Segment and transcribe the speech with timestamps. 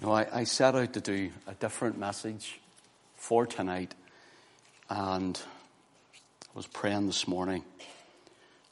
[0.00, 2.60] You I, I set out to do a different message
[3.14, 3.94] for tonight,
[4.90, 5.40] and
[6.42, 7.62] I was praying this morning,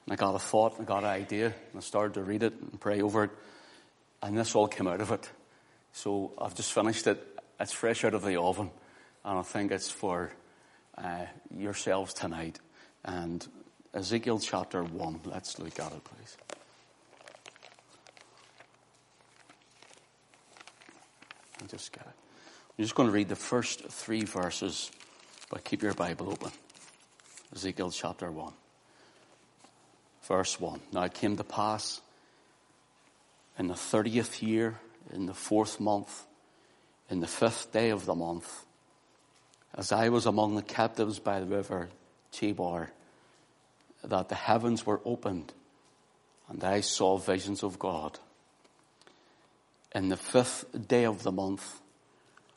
[0.04, 2.54] and I got a thought, I got an idea, and I started to read it
[2.61, 3.30] and pray over it,
[4.21, 5.30] and this all came out of it.
[5.93, 7.25] So I've just finished it.
[7.61, 8.73] It's fresh out of the oven,
[9.25, 10.32] and I think it's for
[10.98, 11.27] uh,
[11.57, 12.59] yourselves tonight.
[13.04, 13.46] And
[13.95, 16.36] Ezekiel chapter 1, let's look at it, please.
[21.62, 22.12] I just get it.
[22.79, 24.90] I'm just going to read the first three verses,
[25.50, 26.50] but keep your Bible open.
[27.54, 28.53] Ezekiel chapter 1.
[30.25, 30.80] Verse 1.
[30.93, 32.00] Now it came to pass
[33.58, 34.78] in the thirtieth year,
[35.12, 36.25] in the fourth month,
[37.11, 38.64] in the fifth day of the month,
[39.75, 41.91] as I was among the captives by the river
[42.33, 42.89] Chebar,
[44.03, 45.53] that the heavens were opened,
[46.48, 48.19] and I saw visions of God
[49.95, 51.81] in the fifth day of the month,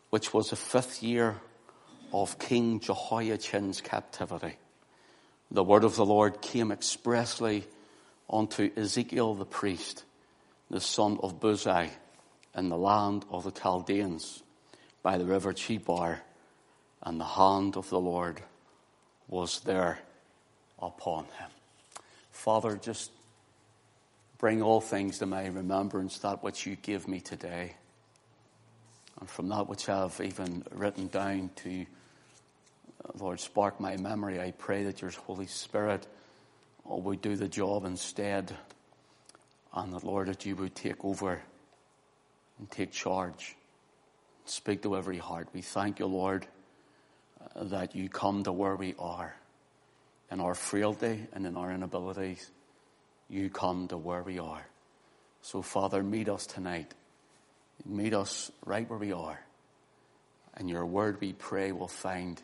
[0.09, 1.41] which was the fifth year
[2.13, 4.57] of King Jehoiachin's captivity,
[5.51, 7.65] the word of the Lord came expressly
[8.29, 10.03] unto Ezekiel the priest,
[10.69, 11.89] the son of Buzi,
[12.55, 14.41] in the land of the Chaldeans,
[15.03, 16.21] by the river Chebar,
[17.03, 18.41] and the hand of the Lord
[19.27, 19.99] was there
[20.79, 21.49] upon him.
[22.31, 23.11] Father, just
[24.37, 27.75] Bring all things to my remembrance, that which you give me today.
[29.19, 31.85] And from that which I've even written down to,
[33.05, 36.05] uh, Lord, spark my memory, I pray that your Holy Spirit
[36.83, 38.55] would do the job instead.
[39.73, 41.41] And that, Lord, that you would take over
[42.59, 43.55] and take charge.
[44.45, 45.47] Speak to every heart.
[45.53, 46.45] We thank you, Lord,
[47.55, 49.33] uh, that you come to where we are
[50.29, 52.51] in our frailty and in our inabilities
[53.29, 54.65] you come to where we are.
[55.41, 56.93] So, Father, meet us tonight.
[57.85, 59.39] Meet us right where we are.
[60.55, 62.41] And your word, we pray, will find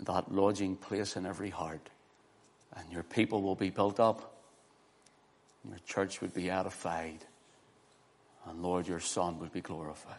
[0.00, 1.88] that lodging place in every heart.
[2.76, 4.34] And your people will be built up.
[5.66, 7.24] Your church would be edified.
[8.46, 10.16] And Lord, your Son would be glorified.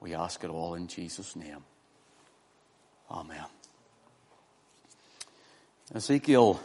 [0.00, 1.64] We ask it all in Jesus' name.
[3.10, 3.44] Amen.
[5.94, 6.60] Ezekiel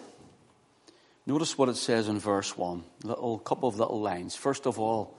[1.25, 2.83] Notice what it says in verse 1.
[3.03, 4.35] Little couple of little lines.
[4.35, 5.17] First of all,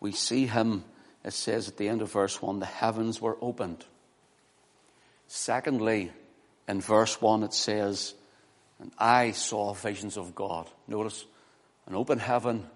[0.00, 0.84] we see him,
[1.24, 3.84] it says at the end of verse 1, the heavens were opened.
[5.26, 6.10] Secondly,
[6.68, 8.14] in verse 1 it says,
[8.80, 10.68] and I saw visions of God.
[10.88, 11.24] Notice,
[11.86, 12.66] an open heaven,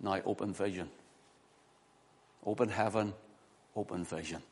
[0.00, 0.90] now open vision.
[2.44, 3.14] Open heaven,
[3.74, 4.42] open vision.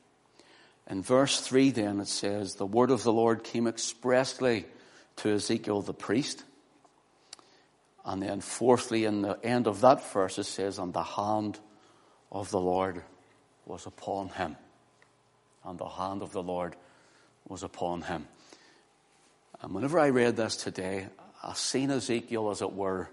[0.91, 4.65] In verse 3 then it says, the word of the Lord came expressly
[5.17, 6.45] to Ezekiel the priest
[8.09, 11.61] and then fourthly, in the end of that verse, it says, and the hand
[12.33, 13.03] of the Lord
[13.67, 14.57] was upon him.
[15.63, 16.75] And the hand of the Lord
[17.47, 18.27] was upon him.
[19.61, 21.09] And whenever I read this today,
[21.43, 23.11] I seen Ezekiel, as it were,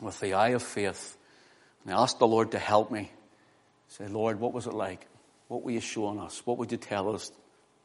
[0.00, 1.18] with the eye of faith.
[1.84, 3.12] And I asked the Lord to help me.
[3.88, 5.06] Say, Lord, what was it like?
[5.48, 6.40] What were you showing us?
[6.46, 7.30] What would you tell us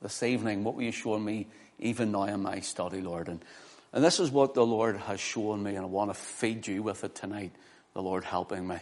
[0.02, 0.64] this evening?
[0.64, 1.48] What were you showing me
[1.80, 3.28] even now in my study, Lord?
[3.28, 3.44] And
[3.94, 6.84] and this is what the Lord has shown me, and I want to feed you
[6.84, 7.54] with it tonight,
[7.94, 8.78] the Lord helping me.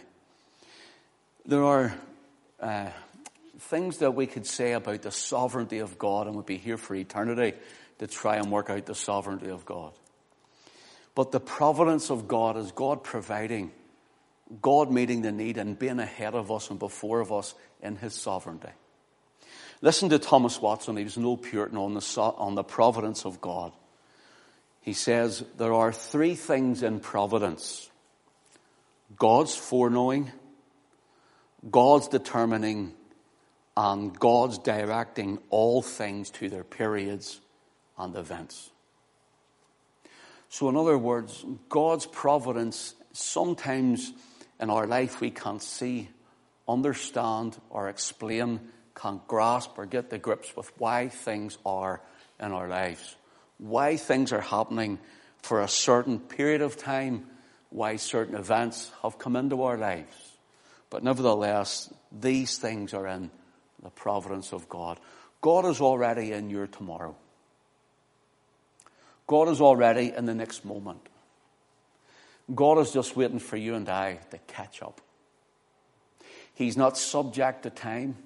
[1.44, 1.94] There are
[2.60, 2.90] uh,
[3.58, 6.94] things that we could say about the sovereignty of God, and we'd be here for
[6.94, 7.56] eternity
[7.98, 9.92] to try and work out the sovereignty of God.
[11.14, 13.70] But the providence of God is God providing,
[14.60, 18.14] God meeting the need and being ahead of us and before of us in His
[18.14, 18.68] sovereignty.
[19.80, 23.72] Listen to Thomas Watson, he was no Puritan on the, on the providence of God
[24.86, 27.90] he says there are three things in providence
[29.16, 30.30] God's foreknowing,
[31.70, 32.94] God's determining,
[33.76, 37.40] and God's directing all things to their periods
[37.98, 38.70] and events.
[40.48, 44.12] So, in other words, God's providence, sometimes
[44.60, 46.08] in our life we can't see,
[46.68, 48.60] understand, or explain,
[48.94, 52.00] can't grasp or get the grips with why things are
[52.38, 53.16] in our lives
[53.58, 54.98] why things are happening
[55.42, 57.26] for a certain period of time,
[57.70, 60.32] why certain events have come into our lives.
[60.90, 63.30] But nevertheless, these things are in
[63.82, 64.98] the providence of God.
[65.40, 67.14] God is already in your tomorrow.
[69.26, 71.00] God is already in the next moment.
[72.54, 75.00] God is just waiting for you and I to catch up.
[76.54, 78.16] He's not subject to time.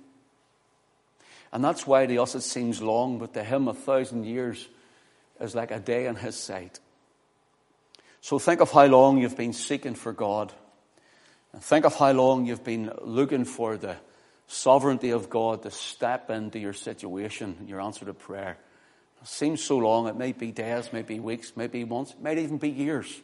[1.53, 4.69] And that's why to us it seems long, but to him a thousand years
[5.41, 6.81] is like a day in His sight.
[8.21, 10.53] So think of how long you've been seeking for God.
[11.53, 13.97] And think of how long you've been looking for the
[14.47, 18.59] sovereignty of God to step into your situation, your answer to prayer.
[19.23, 20.07] It seems so long.
[20.07, 23.21] It may be days, maybe weeks, maybe months, it might even be years.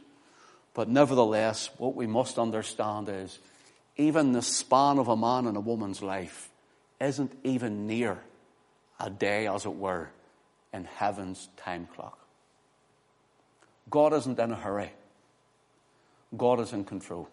[0.74, 3.38] But nevertheless, what we must understand is
[3.96, 6.50] even the span of a man and a woman's life
[7.00, 8.18] isn't even near
[9.00, 10.10] a day, as it were,
[10.76, 12.18] in heaven's time clock.
[13.90, 14.92] God isn't in a hurry.
[16.36, 17.28] God is in control.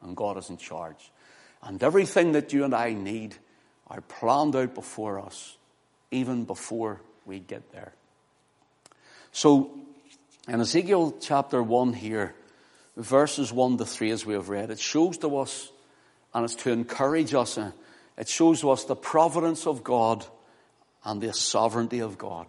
[0.00, 1.12] And God is in charge.
[1.62, 3.36] And everything that you and I need
[3.88, 5.56] are planned out before us,
[6.10, 7.92] even before we get there.
[9.30, 9.78] So,
[10.48, 12.34] in Ezekiel chapter 1 here,
[12.96, 15.70] verses 1 to 3 as we have read, it shows to us,
[16.34, 17.70] and it's to encourage us, uh,
[18.16, 20.26] it shows to us the providence of God
[21.04, 22.46] and the sovereignty of God.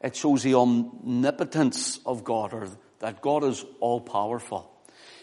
[0.00, 2.68] It shows the omnipotence of God, or
[3.00, 4.70] that God is all powerful.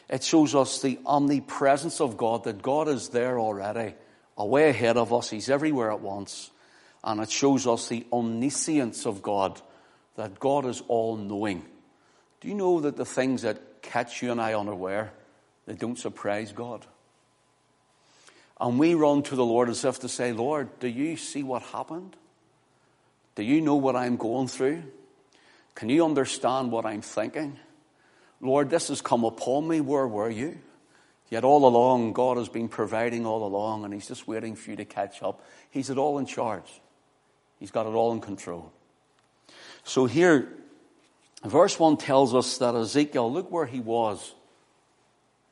[0.09, 3.95] It shows us the omnipresence of God, that God is there already,
[4.37, 5.29] away ahead of us.
[5.29, 6.51] He's everywhere at once.
[7.03, 9.61] And it shows us the omniscience of God,
[10.15, 11.65] that God is all knowing.
[12.41, 15.13] Do you know that the things that catch you and I unaware,
[15.65, 16.85] they don't surprise God?
[18.59, 21.63] And we run to the Lord as if to say, Lord, do you see what
[21.63, 22.15] happened?
[23.35, 24.83] Do you know what I'm going through?
[25.75, 27.57] Can you understand what I'm thinking?
[28.41, 29.81] Lord, this has come upon me.
[29.81, 30.59] Where were you?
[31.29, 34.75] Yet all along, God has been providing all along, and He's just waiting for you
[34.75, 35.43] to catch up.
[35.71, 36.81] He's it all in charge.
[37.59, 38.71] He's got it all in control.
[39.83, 40.47] So here,
[41.43, 44.35] verse 1 tells us that Ezekiel, look where he was.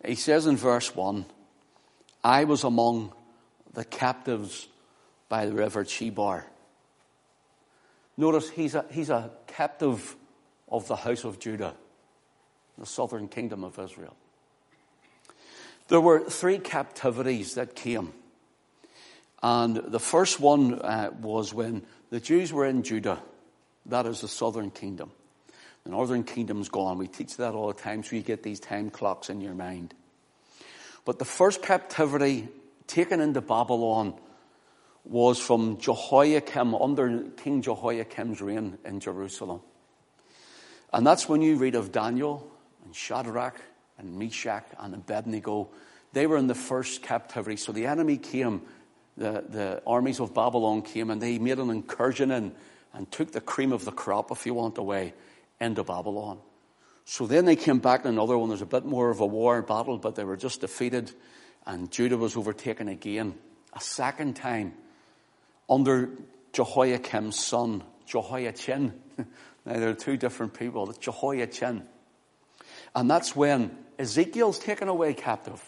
[0.05, 1.25] He says in verse 1,
[2.23, 3.13] I was among
[3.73, 4.67] the captives
[5.29, 6.43] by the river Chebar.
[8.17, 10.15] Notice he's a, he's a captive
[10.69, 11.75] of the house of Judah,
[12.77, 14.15] the southern kingdom of Israel.
[15.87, 18.13] There were three captivities that came.
[19.43, 23.21] And the first one uh, was when the Jews were in Judah.
[23.87, 25.11] That is the southern kingdom.
[25.83, 26.97] The northern kingdom's gone.
[26.97, 29.93] We teach that all the time so you get these time clocks in your mind.
[31.05, 32.47] But the first captivity
[32.85, 34.13] taken into Babylon
[35.03, 39.61] was from Jehoiakim, under King Jehoiakim's reign in Jerusalem.
[40.93, 42.49] And that's when you read of Daniel
[42.85, 43.59] and Shadrach
[43.97, 45.69] and Meshach and Abednego.
[46.13, 47.55] They were in the first captivity.
[47.55, 48.61] So the enemy came,
[49.17, 52.53] the, the armies of Babylon came, and they made an incursion in
[52.93, 55.13] and took the cream of the crop, if you want, away
[55.59, 56.39] into Babylon.
[57.05, 58.49] So then they came back in another one.
[58.49, 61.11] There's a bit more of a war battle, but they were just defeated,
[61.65, 63.35] and Judah was overtaken again
[63.73, 64.73] a second time
[65.71, 66.09] under
[66.51, 68.93] Jehoiakim's son, Jehoiachin.
[69.17, 69.25] now,
[69.65, 70.93] there are two different people.
[70.99, 71.83] Jehoiachin.
[72.93, 75.63] And that's when Ezekiel's taken away captive.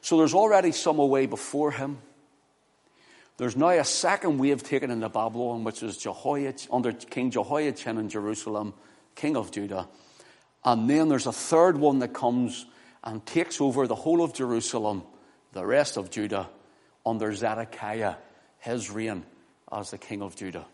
[0.00, 1.98] So there's already some away before him.
[3.36, 8.08] There's now a second wave taken into Babylon, which is Jehoiachin, under King Jehoiachin in
[8.08, 8.72] Jerusalem,
[9.14, 9.88] king of Judah.
[10.64, 12.64] And then there's a third one that comes
[13.04, 15.02] and takes over the whole of Jerusalem,
[15.52, 16.48] the rest of Judah,
[17.06, 18.16] under Zedekiah,
[18.58, 19.24] his reign
[19.72, 20.66] as the king of Judah.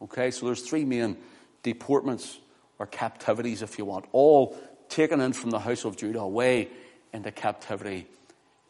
[0.00, 1.18] Okay, so there's three main
[1.62, 2.38] deportments
[2.78, 4.56] or captivities, if you want, all
[4.88, 6.68] taken in from the house of Judah away
[7.12, 8.06] into captivity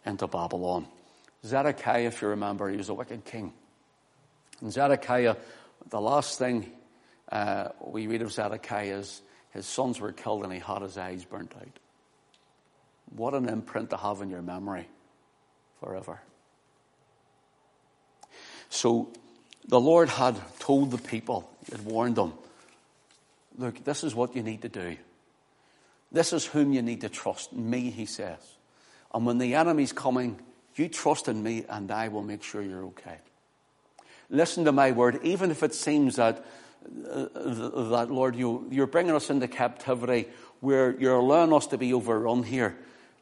[0.05, 0.87] into Babylon.
[1.45, 3.53] Zedekiah, if you remember, he was a wicked king.
[4.61, 5.37] And Zedekiah,
[5.89, 6.71] the last thing
[7.31, 11.25] uh, we read of Zedekiah is his sons were killed and he had his eyes
[11.25, 11.79] burnt out.
[13.17, 14.89] What an imprint to have in your memory
[15.81, 16.21] forever.
[18.71, 19.11] So
[19.69, 22.33] the Lord had told the people, He had warned them,
[23.59, 24.97] look, this is what you need to do.
[26.11, 27.53] This is whom you need to trust.
[27.53, 28.39] Me, he says.
[29.15, 30.41] And when the enemy's coming,
[30.75, 33.19] you trust in me and I will make sure you're okay.
[34.29, 36.45] Listen to my word, even if it seems that,
[37.05, 37.27] uh,
[37.91, 40.29] that Lord, you, you're bringing us into captivity
[40.61, 42.77] where you're allowing us to be overrun here.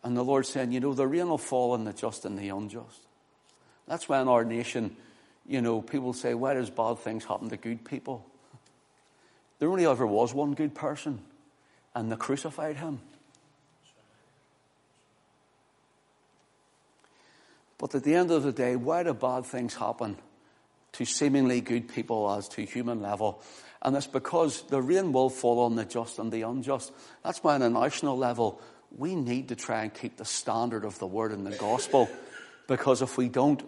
[0.05, 2.51] And the Lord saying, you know, the rain will fall on the just and the
[2.51, 3.01] unjust.
[3.87, 4.97] That's when our nation
[5.49, 8.25] you know, people say, why does bad things happen to good people?
[9.59, 11.21] There only ever was one good person,
[11.95, 13.01] and they crucified him.
[17.79, 20.17] But at the end of the day, why do bad things happen
[20.93, 23.43] to seemingly good people as to human level?
[23.81, 26.93] And it's because the rain will fall on the just and the unjust.
[27.25, 28.61] That's why on a national level,
[28.97, 32.09] we need to try and keep the standard of the word and the gospel.
[32.67, 33.63] Because if we don't,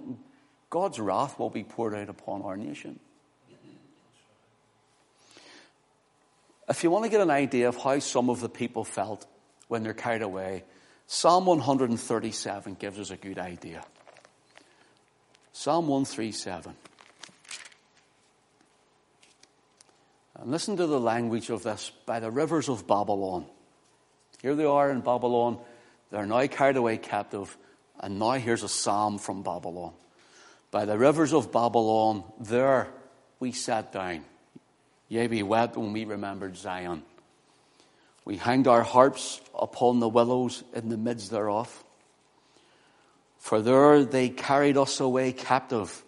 [0.71, 3.01] God's wrath will be poured out upon our nation.
[6.69, 9.27] If you want to get an idea of how some of the people felt
[9.67, 10.63] when they're carried away,
[11.09, 13.85] Psalm 137 gives us a good idea.
[15.53, 16.73] Psalm 137.
[20.37, 23.45] And listen to the language of this by the rivers of Babylon.
[24.41, 25.59] Here they are in Babylon.
[26.13, 27.59] They're now carried away captive.
[27.99, 29.93] And now here's a psalm from Babylon.
[30.71, 32.89] By the rivers of Babylon, there
[33.41, 34.25] we sat down.
[35.09, 37.03] Yea, we wept when we remembered Zion.
[38.25, 41.85] We hanged our harps upon the willows in the midst thereof.
[43.39, 46.05] For there they carried us away captive,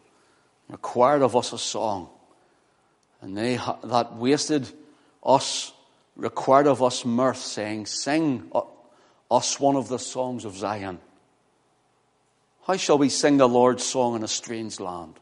[0.68, 2.08] required of us a song.
[3.20, 4.68] And they that wasted
[5.24, 5.72] us
[6.16, 8.62] required of us mirth, saying, Sing uh,
[9.30, 11.00] us one of the songs of Zion.
[12.66, 15.18] How shall we sing the Lord's song in a strange land?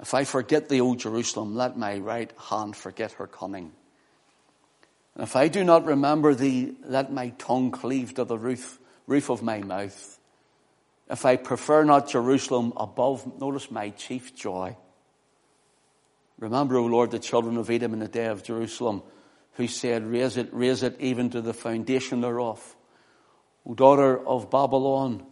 [0.00, 3.72] If I forget the old Jerusalem, let my right hand forget her cunning.
[5.14, 9.28] And if I do not remember thee, let my tongue cleave to the roof, roof
[9.28, 10.18] of my mouth.
[11.10, 14.76] If I prefer not Jerusalem above, notice my chief joy.
[16.38, 19.02] Remember, O Lord, the children of Edom in the day of Jerusalem,
[19.54, 22.76] who said, Raise it, raise it even to the foundation thereof.
[23.66, 25.26] O daughter of Babylon,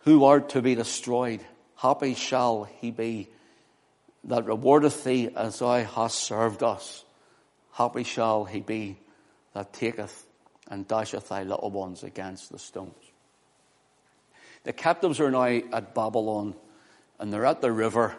[0.00, 1.40] who art to be destroyed,
[1.76, 3.28] happy shall he be
[4.24, 7.04] that rewardeth thee as thou hast served us.
[7.72, 8.98] Happy shall he be
[9.54, 10.26] that taketh
[10.68, 12.94] and dasheth thy little ones against the stones.
[14.64, 16.54] The captives are now at Babylon
[17.18, 18.14] and they're at the river.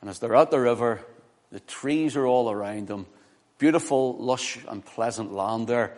[0.00, 1.04] And as they're at the river,
[1.50, 3.06] the trees are all around them.
[3.58, 5.96] Beautiful, lush and pleasant land there.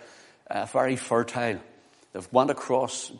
[0.50, 1.60] Uh, very fertile.
[2.12, 3.12] They've went across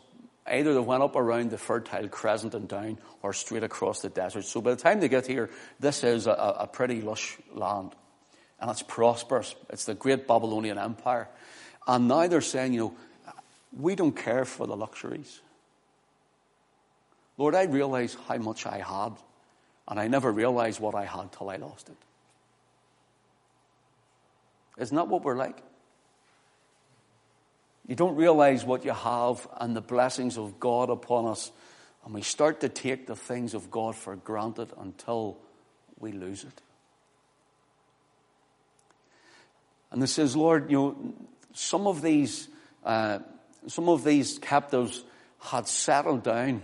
[0.51, 4.43] Either they went up around the Fertile Crescent and down, or straight across the desert.
[4.43, 7.95] So by the time they get here, this is a, a pretty lush land.
[8.59, 9.55] And it's prosperous.
[9.69, 11.29] It's the great Babylonian Empire.
[11.87, 12.95] And now they're saying, you know,
[13.79, 15.39] we don't care for the luxuries.
[17.37, 19.13] Lord, I realize how much I had,
[19.87, 21.97] and I never realized what I had till I lost it.
[24.77, 25.63] Isn't that what we're like?
[27.87, 31.51] You don't realize what you have and the blessings of God upon us.
[32.05, 35.37] And we start to take the things of God for granted until
[35.99, 36.61] we lose it.
[39.91, 41.13] And this says, Lord, you know,
[41.53, 42.47] some of these,
[42.83, 43.19] uh,
[43.67, 45.03] some of these captives
[45.39, 46.61] had settled down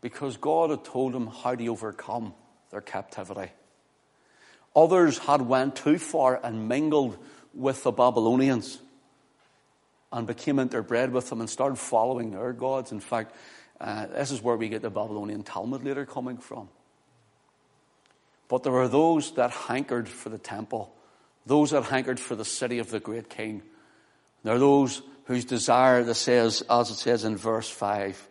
[0.00, 2.34] because God had told them how to overcome
[2.70, 3.50] their captivity.
[4.76, 7.18] Others had went too far and mingled
[7.54, 8.78] with the Babylonians
[10.12, 12.92] and became interbred with them and started following their gods.
[12.92, 13.34] In fact,
[13.80, 16.68] uh, this is where we get the Babylonian Talmud later coming from.
[18.48, 20.94] But there were those that hankered for the temple,
[21.46, 23.62] those that hankered for the city of the great king.
[24.42, 28.28] There are those whose desire, that says, as it says in verse 5,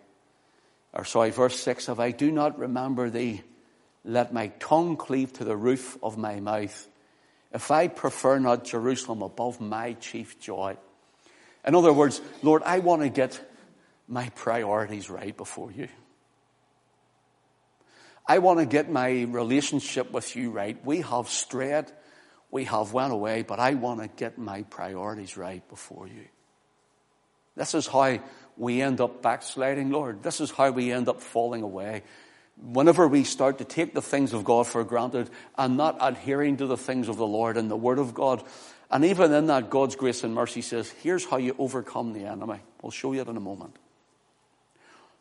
[0.94, 3.44] or sorry, verse 6, if I do not remember thee,
[4.04, 6.88] let my tongue cleave to the roof of my mouth.
[7.54, 10.78] If I prefer not Jerusalem above my chief joy.
[11.68, 13.40] In other words, Lord, I want to get
[14.08, 15.90] my priorities right before you.
[18.26, 20.84] I want to get my relationship with you right.
[20.86, 21.92] We have strayed,
[22.52, 26.26] we have went away, but I want to get my priorities right before you.
[27.56, 28.20] This is how
[28.56, 30.24] we end up backsliding, Lord.
[30.24, 32.04] This is how we end up falling away.
[32.58, 36.66] Whenever we start to take the things of God for granted and not adhering to
[36.66, 38.44] the things of the Lord and the Word of God,
[38.90, 42.60] and even in that, God's grace and mercy says, here's how you overcome the enemy.
[42.82, 43.76] We'll show you it in a moment.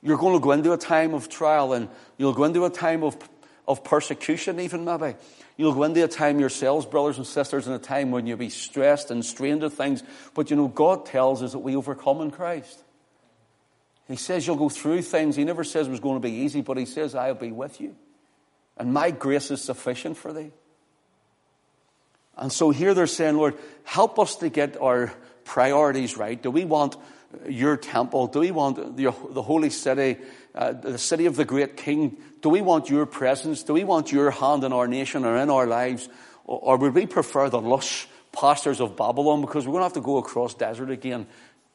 [0.02, 3.02] You're going to go into a time of trial and you'll go into a time
[3.02, 3.16] of,
[3.66, 5.16] of persecution, even maybe.
[5.56, 8.50] You'll go into a time yourselves, brothers and sisters, in a time when you'll be
[8.50, 10.02] stressed and strained at things.
[10.34, 12.84] But you know, God tells us that we overcome in Christ.
[14.06, 15.34] He says you'll go through things.
[15.34, 17.80] He never says it was going to be easy, but He says, I'll be with
[17.80, 17.96] you.
[18.76, 20.52] And my grace is sufficient for thee.
[22.36, 25.12] And so here they're saying, Lord, help us to get our
[25.44, 26.40] priorities right.
[26.40, 26.96] Do we want
[27.48, 28.26] your temple?
[28.26, 30.18] Do we want the, the holy city,
[30.54, 32.18] uh, the city of the great king?
[32.42, 33.62] Do we want your presence?
[33.62, 36.08] Do we want your hand in our nation or in our lives?
[36.44, 39.92] Or, or would we prefer the lush pastures of Babylon because we're going to have
[39.94, 41.26] to go across desert again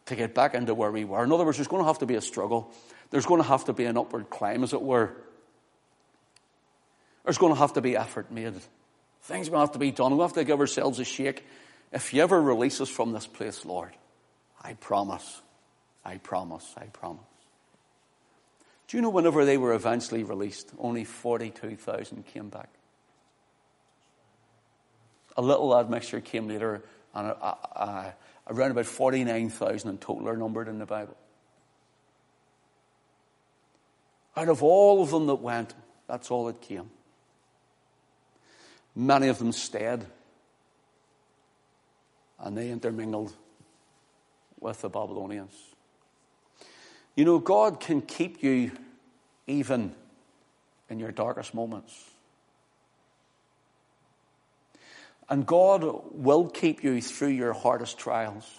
[0.06, 1.24] to get back into where we were?
[1.24, 2.72] In other words, there's going to have to be a struggle.
[3.10, 5.12] There's going to have to be an upward climb, as it were.
[7.24, 8.54] There's going to have to be effort made.
[9.24, 10.18] Things will have to be done.
[10.18, 11.46] We'll have to give ourselves a shake.
[11.92, 13.92] If you ever release us from this place, Lord,
[14.62, 15.42] I promise,
[16.04, 17.24] I promise, I promise.
[18.88, 22.70] Do you know whenever they were eventually released, only 42,000 came back?
[25.38, 28.14] A little admixture came later, and a, a,
[28.48, 31.16] around about 49,000 in total are numbered in the Bible.
[34.36, 35.74] Out of all of them that went,
[36.08, 36.90] that's all that came.
[38.96, 40.06] Many of them stayed
[42.40, 43.34] and they intermingled
[44.60, 45.56] with the Babylonians.
[47.16, 48.72] You know, God can keep you
[49.48, 49.94] even
[50.90, 51.94] in your darkest moments.
[55.30, 58.50] And God will keep you through your hardest trials.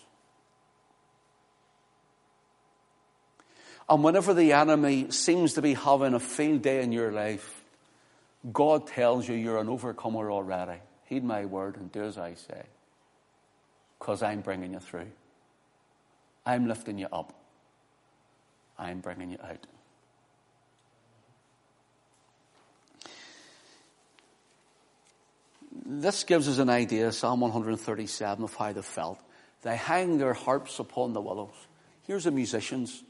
[3.88, 7.61] And whenever the enemy seems to be having a field day in your life,
[8.50, 10.80] God tells you you're an overcomer already.
[11.04, 12.62] Heed my word and do as I say.
[13.98, 15.10] Because I'm bringing you through.
[16.44, 17.32] I'm lifting you up.
[18.78, 19.66] I'm bringing you out.
[25.84, 29.18] This gives us an idea, Psalm 137, of how they felt.
[29.62, 31.54] They hang their harps upon the willows.
[32.06, 33.04] Here's the musicians.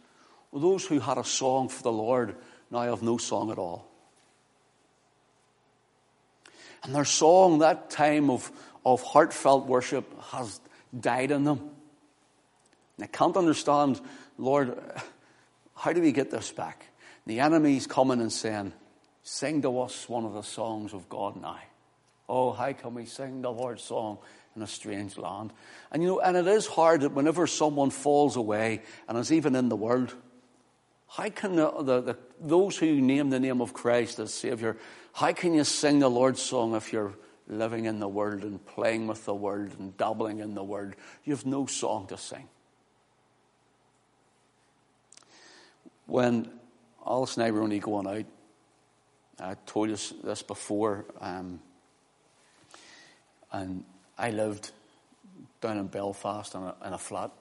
[0.52, 2.36] Those who had a song for the Lord
[2.70, 3.91] now have no song at all.
[6.82, 8.50] And their song, that time of,
[8.84, 10.60] of heartfelt worship, has
[10.98, 11.70] died in them.
[12.96, 14.00] And I can't understand,
[14.36, 14.78] Lord,
[15.74, 16.86] how do we get this back?
[17.26, 18.72] The enemy's coming and saying,
[19.22, 21.60] Sing to us one of the songs of God now.
[22.28, 24.18] Oh, how can we sing the Lord's song
[24.56, 25.52] in a strange land?
[25.92, 29.54] And you know, and it is hard that whenever someone falls away and is even
[29.54, 30.12] in the world,
[31.16, 34.78] how can the, the, the, those who name the name of Christ as Savior,
[35.12, 37.12] how can you sing the Lord's song if you're
[37.46, 40.94] living in the world and playing with the world and dabbling in the world?
[41.24, 42.48] You have no song to sing.
[46.06, 46.50] When
[47.06, 48.24] Alice and I were only going out,
[49.38, 51.60] I told you this before, um,
[53.52, 53.84] and
[54.16, 54.70] I lived
[55.60, 57.32] down in Belfast in a, in a flat.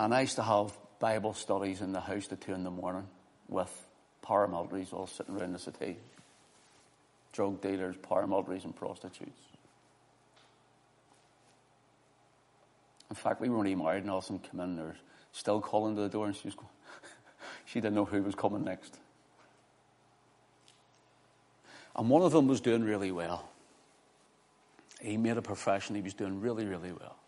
[0.00, 3.06] And I used to have Bible studies in the house at two in the morning
[3.48, 3.70] with
[4.24, 5.98] paramilitaries all sitting around the city.
[7.32, 9.42] Drug dealers, paramilitaries, and prostitutes.
[13.10, 14.96] In fact, we were only married and all of a sudden came in, they're
[15.32, 16.70] still calling to the door and she was going,
[17.66, 18.96] she didn't know who was coming next.
[21.94, 23.50] And one of them was doing really well.
[25.02, 27.19] He made a profession, he was doing really, really well.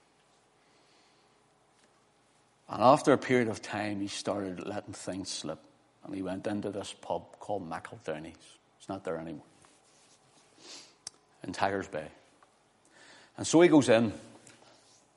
[2.73, 5.59] And after a period of time, he started letting things slip.
[6.05, 8.57] And he went into this pub called McEldowney's.
[8.79, 9.45] It's not there anymore.
[11.45, 12.07] In Tigers Bay.
[13.37, 14.15] And so he goes in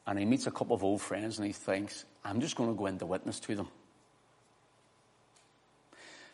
[0.05, 2.77] and he meets a couple of old friends and he thinks, I'm just going to
[2.77, 3.69] go in to witness to them.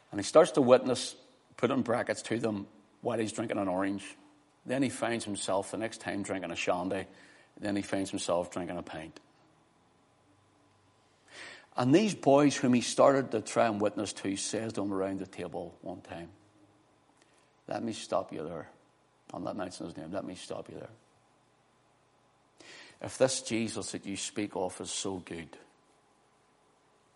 [0.10, 1.16] And he starts to witness,
[1.56, 2.66] put in brackets to them,
[3.02, 4.04] while he's drinking an orange.
[4.66, 7.06] Then he finds himself the next time drinking a shandy.
[7.60, 9.20] Then he finds himself drinking a pint.
[11.78, 15.26] And these boys whom he started to try and witness to says to around the
[15.26, 16.30] table one time,
[17.68, 18.70] Let me stop you there.
[19.34, 20.12] I'm not mentioning his name.
[20.12, 20.90] Let me stop you there.
[23.02, 25.58] If this Jesus that you speak of is so good,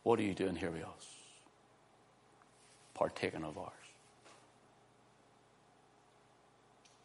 [0.03, 1.07] what are you doing here with us?
[2.93, 3.71] Partaking of ours.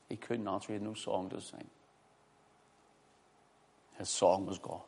[0.08, 0.68] He couldn't answer.
[0.68, 1.68] He had no song to sing.
[3.98, 4.80] His song was gone.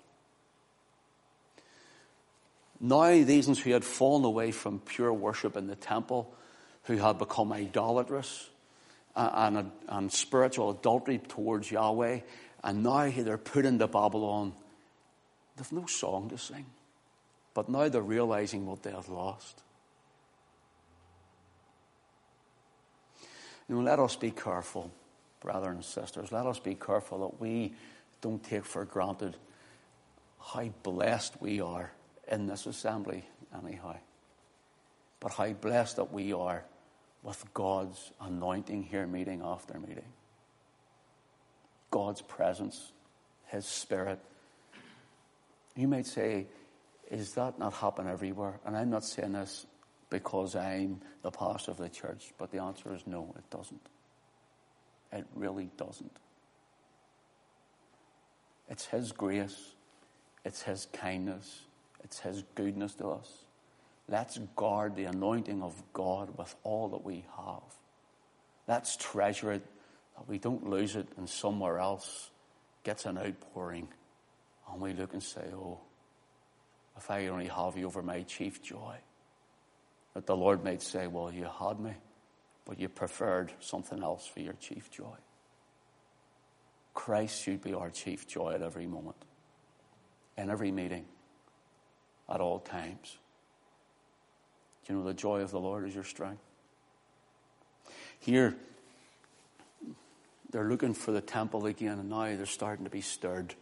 [2.84, 6.34] Now, these who had fallen away from pure worship in the temple,
[6.84, 8.50] who had become idolatrous
[9.14, 12.20] uh, and, and, and spiritual adultery towards Yahweh,
[12.64, 14.52] and now they're put into Babylon,
[15.56, 16.66] they've no song to sing.
[17.54, 19.62] But now they're realizing what they have lost.
[23.68, 24.90] You know, let us be careful
[25.40, 27.74] brothers and sisters, let us be careful that we
[28.20, 29.36] don't take for granted
[30.40, 31.92] how blessed we are
[32.32, 33.24] in this assembly,
[33.62, 33.96] anyhow.
[35.20, 36.64] But how blessed that we are
[37.22, 40.10] with God's anointing here, meeting after meeting.
[41.90, 42.90] God's presence,
[43.46, 44.18] His Spirit.
[45.76, 46.46] You might say,
[47.10, 48.58] is that not happen everywhere?
[48.64, 49.66] And I'm not saying this
[50.10, 53.86] because I'm the pastor of the church, but the answer is no, it doesn't.
[55.12, 56.16] It really doesn't.
[58.70, 59.74] It's His grace,
[60.44, 61.60] it's His kindness,
[62.04, 63.30] it's His goodness to us.
[64.08, 67.62] Let's guard the anointing of God with all that we have.
[68.68, 69.64] Let's treasure it,
[70.16, 72.30] that we don't lose it and somewhere else
[72.84, 73.88] gets an outpouring.
[74.70, 75.80] And we look and say, oh,
[76.96, 78.96] if I only have you over my chief joy.
[80.14, 81.94] That the Lord might say, well, you had me
[82.64, 85.16] but you preferred something else for your chief joy.
[86.94, 89.16] Christ should be our chief joy at every moment,
[90.36, 91.06] in every meeting,
[92.32, 93.18] at all times.
[94.86, 96.42] Do you know the joy of the Lord is your strength?
[98.18, 98.54] Here,
[100.50, 103.54] they're looking for the temple again, and now they're starting to be stirred.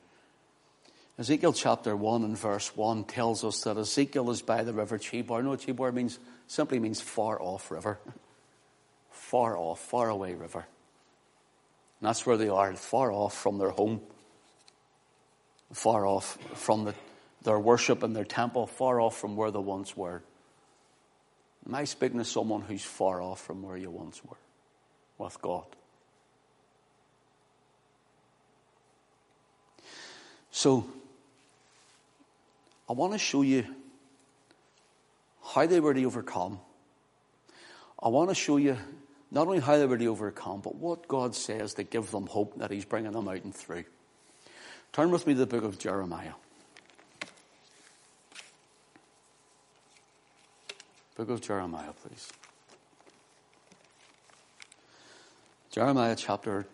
[1.18, 5.42] Ezekiel chapter 1 and verse 1 tells us that Ezekiel is by the river Chebar.
[5.44, 7.98] No, Chebar means, simply means far off river.
[9.10, 10.66] far off, far away river.
[12.00, 14.00] And that's where they are, far off from their home,
[15.72, 16.94] far off from the,
[17.42, 20.22] their worship and their temple, far off from where they once were.
[21.66, 24.36] Am I speaking to someone who's far off from where you once were
[25.18, 25.64] with God?
[30.50, 30.86] So,
[32.88, 33.64] I want to show you
[35.54, 36.60] how they were to overcome.
[38.02, 38.76] I want to show you
[39.30, 42.58] not only how they were to overcome, but what God says to give them hope
[42.58, 43.84] that He's bringing them out and through.
[44.92, 46.32] Turn with me to the book of Jeremiah.
[51.20, 52.32] Book of Jeremiah, please.
[55.70, 56.66] Jeremiah chapter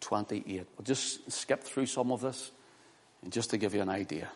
[0.00, 0.66] 28.
[0.78, 2.50] We'll just skip through some of this
[3.22, 4.30] and just to give you an idea.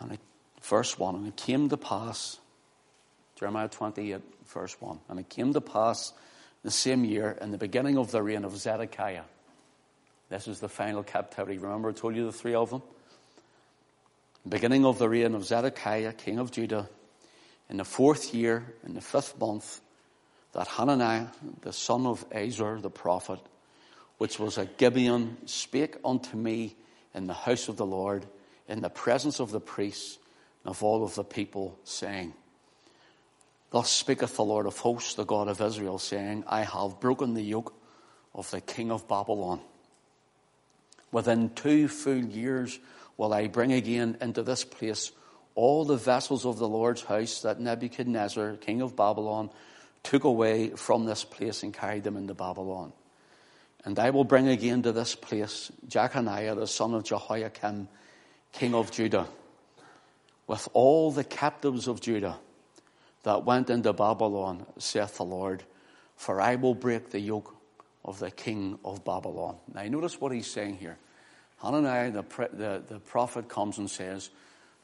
[0.00, 0.20] And it,
[0.60, 2.40] verse 1 And it came to pass,
[3.36, 6.12] Jeremiah 28, verse 1 And it came to pass
[6.64, 9.22] the same year, in the beginning of the reign of Zedekiah.
[10.30, 11.58] This is the final captivity.
[11.58, 12.82] Remember, I told you the three of them?
[14.48, 16.88] Beginning of the reign of Zedekiah, king of Judah,
[17.70, 19.80] in the fourth year, in the fifth month,
[20.52, 21.28] that Hananiah,
[21.62, 23.40] the son of Azur, the prophet,
[24.18, 26.76] which was a Gibeon, spake unto me
[27.14, 28.26] in the house of the Lord,
[28.68, 30.18] in the presence of the priests
[30.64, 32.34] and of all of the people, saying,
[33.70, 37.42] Thus speaketh the Lord of hosts, the God of Israel, saying, I have broken the
[37.42, 37.74] yoke
[38.34, 39.60] of the king of Babylon.
[41.10, 42.78] Within two full years
[43.16, 45.12] will I bring again into this place
[45.54, 49.50] all the vessels of the Lord's house that Nebuchadnezzar, king of Babylon,
[50.02, 52.92] took away from this place and carried them into Babylon.
[53.84, 57.88] And I will bring again to this place Jeconiah, the son of Jehoiakim,
[58.52, 59.26] king of Judah,
[60.46, 62.38] with all the captives of Judah
[63.24, 65.62] that went into Babylon, saith the Lord,
[66.16, 67.54] for I will break the yoke
[68.04, 69.56] of the king of Babylon.
[69.72, 70.98] Now, notice what he's saying here.
[71.62, 74.30] Hananiah, the, the, the prophet, comes and says,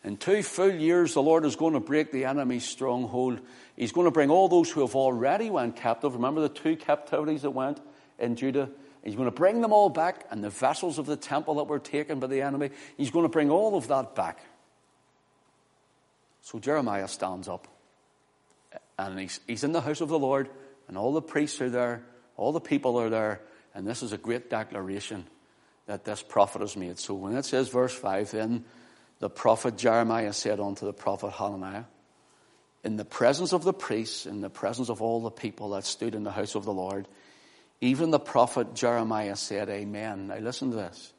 [0.04, 3.40] In two full years, the Lord is going to break the enemy's stronghold.
[3.76, 6.14] He's going to bring all those who have already went captive.
[6.14, 7.80] Remember the two captivities that went
[8.20, 8.70] in Judah?
[9.02, 11.80] He's going to bring them all back, and the vessels of the temple that were
[11.80, 14.38] taken by the enemy, he's going to bring all of that back.
[16.42, 17.66] So Jeremiah stands up,
[18.98, 20.48] and he's, he's in the house of the Lord,
[20.86, 22.04] and all the priests are there,
[22.36, 23.40] all the people are there,
[23.74, 25.24] and this is a great declaration
[25.88, 26.98] that this prophet has made.
[26.98, 28.64] So when it says verse 5, then
[29.20, 31.84] the prophet Jeremiah said unto the prophet Hananiah,
[32.84, 36.14] in the presence of the priests, in the presence of all the people that stood
[36.14, 37.08] in the house of the Lord,
[37.80, 40.28] even the prophet Jeremiah said, Amen.
[40.28, 41.12] Now listen to this.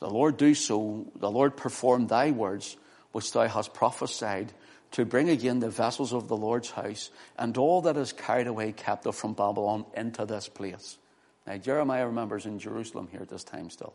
[0.00, 2.76] The Lord do so, the Lord perform thy words,
[3.12, 4.52] which thou hast prophesied,
[4.92, 8.72] to bring again the vessels of the Lord's house, and all that is carried away
[8.72, 10.98] captive from Babylon into this place.
[11.46, 13.92] Now, Jeremiah remembers in Jerusalem here at this time still.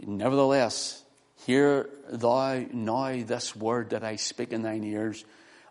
[0.00, 1.02] Nevertheless,
[1.46, 5.24] hear thou now this word that I speak in thine ears,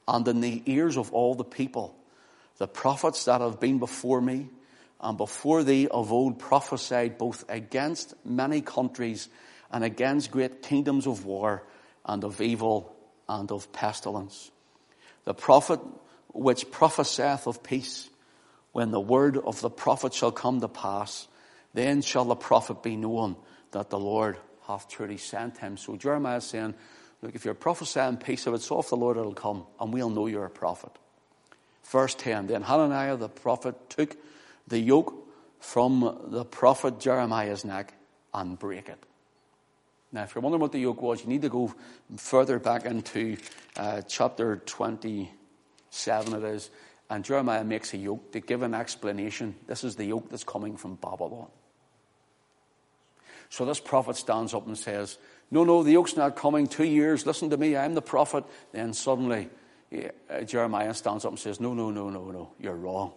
[0.08, 1.96] and in the ears of all the people.
[2.58, 4.50] The prophets that have been before me
[5.02, 9.28] and before thee of old prophesied both against many countries
[9.72, 11.64] and against great kingdoms of war
[12.06, 12.96] and of evil
[13.28, 14.52] and of pestilence.
[15.26, 15.80] The prophet
[16.34, 18.10] which prophesieth of peace
[18.76, 21.30] when the word of the prophet shall come to pass,
[21.74, 23.38] then shall the prophet be known
[23.72, 25.78] that the Lord hath truly sent him.
[25.78, 26.74] So Jeremiah is saying,
[27.22, 30.28] look, if you're prophesying peace, if it's off the Lord, it'll come, and we'll know
[30.28, 30.92] you're a prophet.
[31.86, 34.18] Verse 10, then Hananiah the prophet took
[34.68, 35.26] the yoke
[35.62, 37.94] from the prophet Jeremiah's neck
[38.34, 39.02] and break it.
[40.12, 41.74] Now, if you're wondering what the yoke was, you need to go
[42.18, 43.38] further back into
[43.78, 46.70] uh, chapter 27, it is,
[47.10, 49.56] and Jeremiah makes a yoke to give an explanation.
[49.68, 51.48] This is the yoke that's coming from Babylon.
[53.50, 55.18] So this prophet stands up and says,
[55.52, 56.68] No, no, the yoke's not coming.
[56.68, 58.44] Two years, listen to me, I'm the prophet.
[58.72, 59.50] Then suddenly,
[59.94, 63.14] uh, Jeremiah stands up and says, No, no, no, no, no, you're wrong.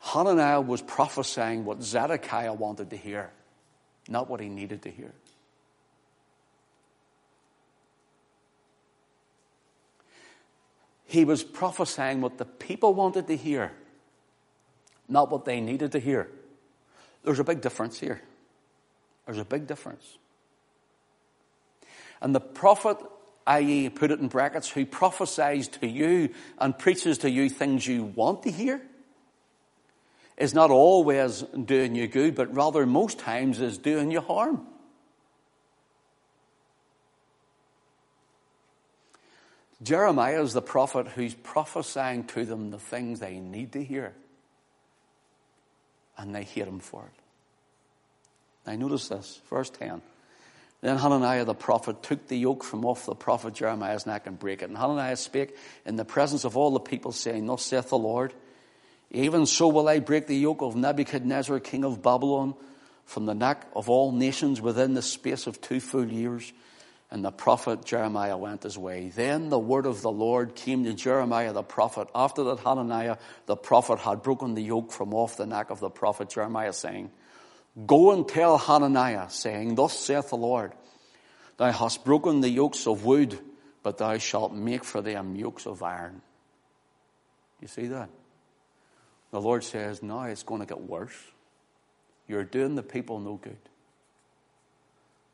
[0.00, 3.30] Hananiah was prophesying what Zedekiah wanted to hear,
[4.08, 5.12] not what he needed to hear.
[11.08, 13.72] He was prophesying what the people wanted to hear,
[15.08, 16.30] not what they needed to hear.
[17.24, 18.22] There's a big difference here.
[19.26, 20.18] There's a big difference.
[22.20, 22.98] And the prophet
[23.48, 28.04] i.e., put it in brackets, who prophesies to you and preaches to you things you
[28.04, 28.80] want to hear,
[30.36, 34.66] is not always doing you good, but rather most times is doing you harm.
[39.82, 44.12] Jeremiah is the prophet who's prophesying to them the things they need to hear.
[46.16, 47.22] And they hate him for it.
[48.66, 50.02] Now notice this, verse 10.
[50.80, 54.62] Then Hananiah the prophet took the yoke from off the prophet Jeremiah's neck and brake
[54.62, 54.68] it.
[54.68, 58.32] And Hananiah spake in the presence of all the people, saying, Thus saith the Lord,
[59.10, 62.54] Even so will I break the yoke of Nebuchadnezzar, king of Babylon,
[63.06, 66.52] from the neck of all nations within the space of two full years.
[67.10, 69.10] And the prophet Jeremiah went his way.
[69.14, 73.16] Then the word of the Lord came to Jeremiah the prophet after that Hananiah
[73.46, 77.10] the prophet had broken the yoke from off the neck of the prophet Jeremiah saying,
[77.86, 80.72] Go and tell Hananiah saying, Thus saith the Lord,
[81.56, 83.38] Thou hast broken the yokes of wood,
[83.82, 86.22] but thou shalt make for them yokes of iron.
[87.60, 88.10] You see that?
[89.30, 91.16] The Lord says, now it's going to get worse.
[92.28, 93.58] You're doing the people no good.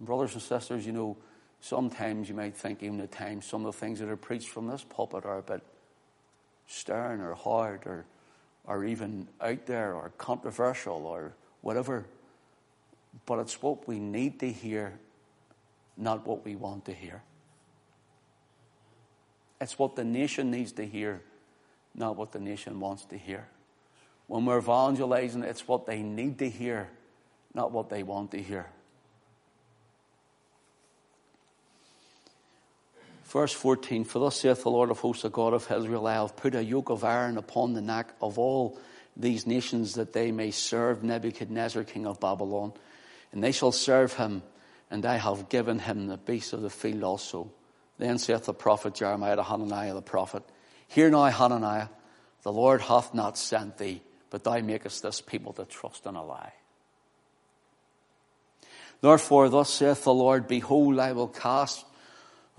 [0.01, 1.17] Brothers and sisters, you know,
[1.64, 4.66] sometimes you might think, even at times, some of the things that are preached from
[4.66, 5.62] this pulpit are a bit
[6.66, 8.05] stern or hard or,
[8.66, 12.05] or even out there or controversial or whatever.
[13.24, 14.98] But it's what we need to hear,
[15.96, 17.22] not what we want to hear.
[19.59, 21.22] It's what the nation needs to hear,
[21.94, 23.48] not what the nation wants to hear.
[24.27, 26.90] When we're evangelizing, it's what they need to hear,
[27.55, 28.66] not what they want to hear.
[33.35, 36.37] Verse 14, For thus saith the Lord of hosts, the God of Israel, I have
[36.37, 38.79] put a yoke of iron upon the neck of all
[39.16, 42.75] these nations that they may serve Nebuchadnezzar, king of Babylon.
[43.33, 44.44] And they shall serve him,
[44.88, 47.51] and I have given him the beasts of the field also.
[47.99, 50.44] Then saith the prophet Jeremiah to Hananiah the prophet,
[50.87, 51.88] Hear now, Hananiah,
[52.44, 56.25] the Lord hath not sent thee, but thou makest this people to trust in a
[56.25, 56.53] lie.
[59.01, 61.85] Therefore, thus saith the Lord, Behold, I will cast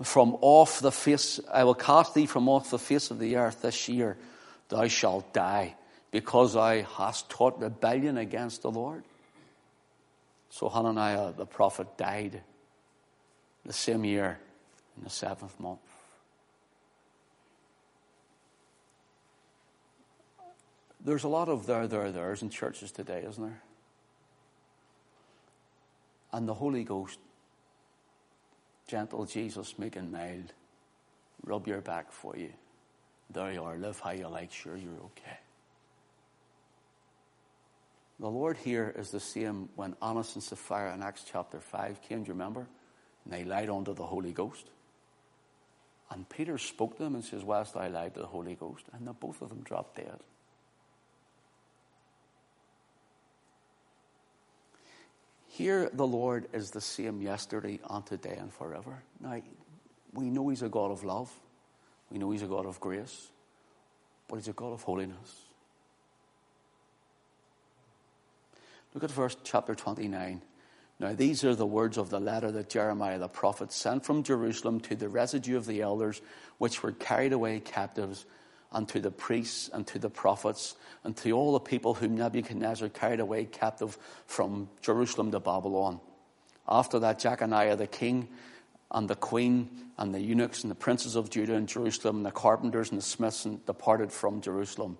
[0.02, 3.62] from off the face, I will cast thee from off the face of the earth
[3.62, 4.16] this year.
[4.68, 5.74] Thou shalt die,
[6.10, 9.04] because thou hast taught rebellion against the Lord.
[10.50, 12.42] So Hananiah the prophet died
[13.64, 14.38] the same year
[14.96, 15.80] in the seventh month.
[21.04, 23.62] There's a lot of there, there, there's in churches today, isn't there?
[26.32, 27.18] And the Holy Ghost
[28.86, 30.52] gentle Jesus, meek and mild,
[31.44, 32.52] rub your back for you.
[33.30, 35.38] There you are, live how you like, sure you're okay.
[38.18, 42.22] The Lord here is the same when Annas and Sapphira in Acts chapter 5 came,
[42.22, 42.66] do you remember?
[43.24, 44.70] And they lied unto the Holy Ghost.
[46.10, 48.84] And Peter spoke to them and says, Whilst I lied to the Holy Ghost.
[48.92, 50.20] And the both of them dropped dead.
[55.56, 59.02] Here, the Lord is the same yesterday and today and forever.
[59.20, 59.40] Now,
[60.12, 61.32] we know He's a God of love.
[62.10, 63.28] We know He's a God of grace.
[64.28, 65.34] But He's a God of holiness.
[68.92, 70.42] Look at verse chapter 29.
[71.00, 74.80] Now, these are the words of the letter that Jeremiah the prophet sent from Jerusalem
[74.80, 76.20] to the residue of the elders
[76.58, 78.26] which were carried away captives
[78.72, 82.88] and to the priests and to the prophets and to all the people whom Nebuchadnezzar
[82.88, 86.00] carried away captive from Jerusalem to Babylon.
[86.68, 88.28] After that, Jeconiah the king
[88.90, 92.30] and the queen and the eunuchs and the princes of Judah and Jerusalem and the
[92.30, 94.98] carpenters and the smiths departed from Jerusalem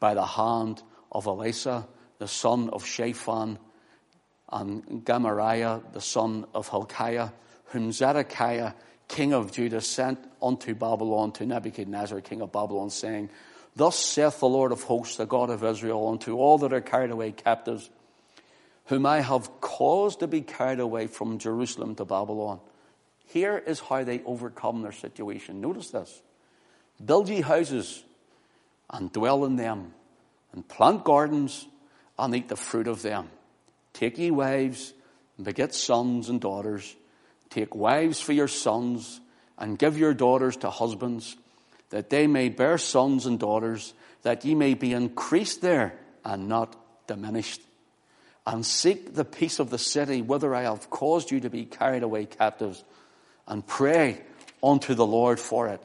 [0.00, 1.86] by the hand of Elasah,
[2.18, 3.58] the son of Shaphan,
[4.50, 7.30] and Gemariah, the son of Hilkiah,
[7.66, 8.72] whom Zedekiah
[9.08, 13.30] king of Judah, sent unto Babylon to Nebuchadnezzar, king of Babylon, saying,
[13.74, 17.10] Thus saith the Lord of hosts, the God of Israel, unto all that are carried
[17.10, 17.90] away captives,
[18.86, 22.60] whom I have caused to be carried away from Jerusalem to Babylon.
[23.26, 25.60] Here is how they overcome their situation.
[25.60, 26.22] Notice this.
[27.04, 28.02] Build ye houses
[28.90, 29.92] and dwell in them,
[30.52, 31.66] and plant gardens
[32.18, 33.28] and eat the fruit of them.
[33.92, 34.92] Take ye wives
[35.36, 36.96] and beget sons and daughters
[37.50, 39.20] Take wives for your sons
[39.58, 41.36] and give your daughters to husbands,
[41.90, 46.76] that they may bear sons and daughters, that ye may be increased there and not
[47.06, 47.60] diminished.
[48.46, 52.02] And seek the peace of the city whither I have caused you to be carried
[52.02, 52.84] away captives,
[53.46, 54.20] and pray
[54.62, 55.82] unto the Lord for it.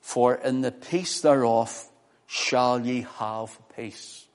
[0.00, 1.88] For in the peace thereof
[2.26, 4.26] shall ye have peace.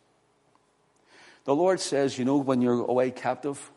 [1.45, 3.71] The Lord says, you know, when you're away captive,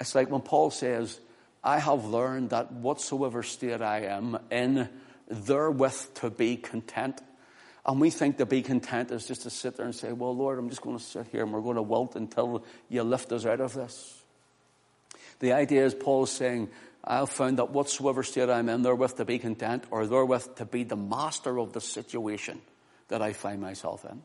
[0.00, 1.18] it's like when Paul says,
[1.62, 4.88] I have learned that whatsoever state I am in,
[5.28, 7.20] therewith to be content.
[7.84, 10.58] And we think to be content is just to sit there and say, Well, Lord,
[10.58, 13.46] I'm just going to sit here and we're going to wilt until you lift us
[13.46, 14.22] out of this.
[15.40, 16.68] The idea is Paul is saying,
[17.02, 20.84] I've found that whatsoever state I'm in, therewith to be content, or therewith to be
[20.84, 22.60] the master of the situation
[23.08, 24.22] that I find myself in.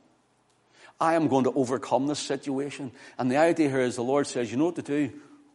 [0.99, 2.91] I am going to overcome this situation.
[3.17, 5.12] And the idea here is the Lord says, you know what to do?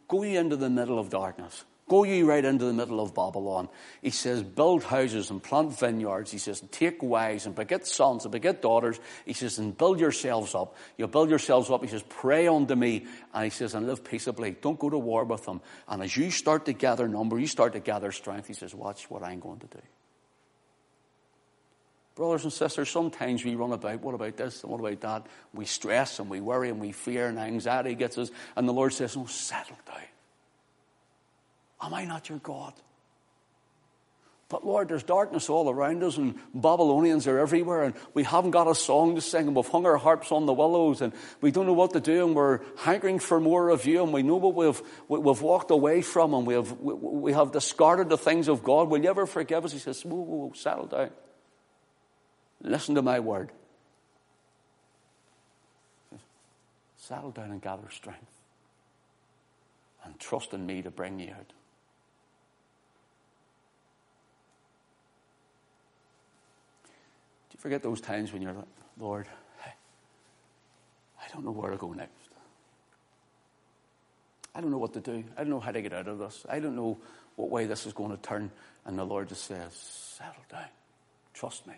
[0.09, 1.63] Go ye into the middle of darkness.
[1.87, 3.67] Go ye right into the middle of Babylon.
[4.01, 6.31] He says, build houses and plant vineyards.
[6.31, 8.99] He says, take wives and beget sons and beget daughters.
[9.25, 10.75] He says, and build yourselves up.
[10.97, 11.81] You build yourselves up.
[11.83, 13.07] He says, pray unto me.
[13.33, 14.55] And he says, and live peaceably.
[14.61, 15.61] Don't go to war with them.
[15.87, 18.47] And as you start to gather number, you start to gather strength.
[18.47, 19.81] He says, watch what I'm going to do.
[22.19, 25.27] Brothers and sisters, sometimes we run about, what about this and what about that?
[25.53, 28.29] We stress and we worry and we fear and anxiety gets us.
[28.57, 30.01] And the Lord says, no, settle down.
[31.81, 32.73] Am I not your God?
[34.49, 38.67] But Lord, there's darkness all around us, and Babylonians are everywhere, and we haven't got
[38.67, 41.67] a song to sing, and we've hung our harps on the willows, and we don't
[41.67, 44.55] know what to do, and we're hankering for more of you, and we know what
[44.55, 48.89] we've, we've walked away from, and we have, we have discarded the things of God.
[48.89, 49.71] Will you ever forgive us?
[49.71, 51.11] He says, whoa, whoa, whoa settle down.
[52.61, 53.51] Listen to my word.
[56.97, 58.31] Settle down and gather strength,
[60.03, 61.53] and trust in me to bring you out.
[67.49, 68.65] Do you forget those times when you're like,
[68.99, 69.27] Lord,
[69.65, 72.11] I don't know where to go next.
[74.53, 75.23] I don't know what to do.
[75.37, 76.45] I don't know how to get out of this.
[76.49, 76.97] I don't know
[77.35, 78.51] what way this is going to turn.
[78.85, 80.65] And the Lord just says, settle down.
[81.33, 81.75] Trust me.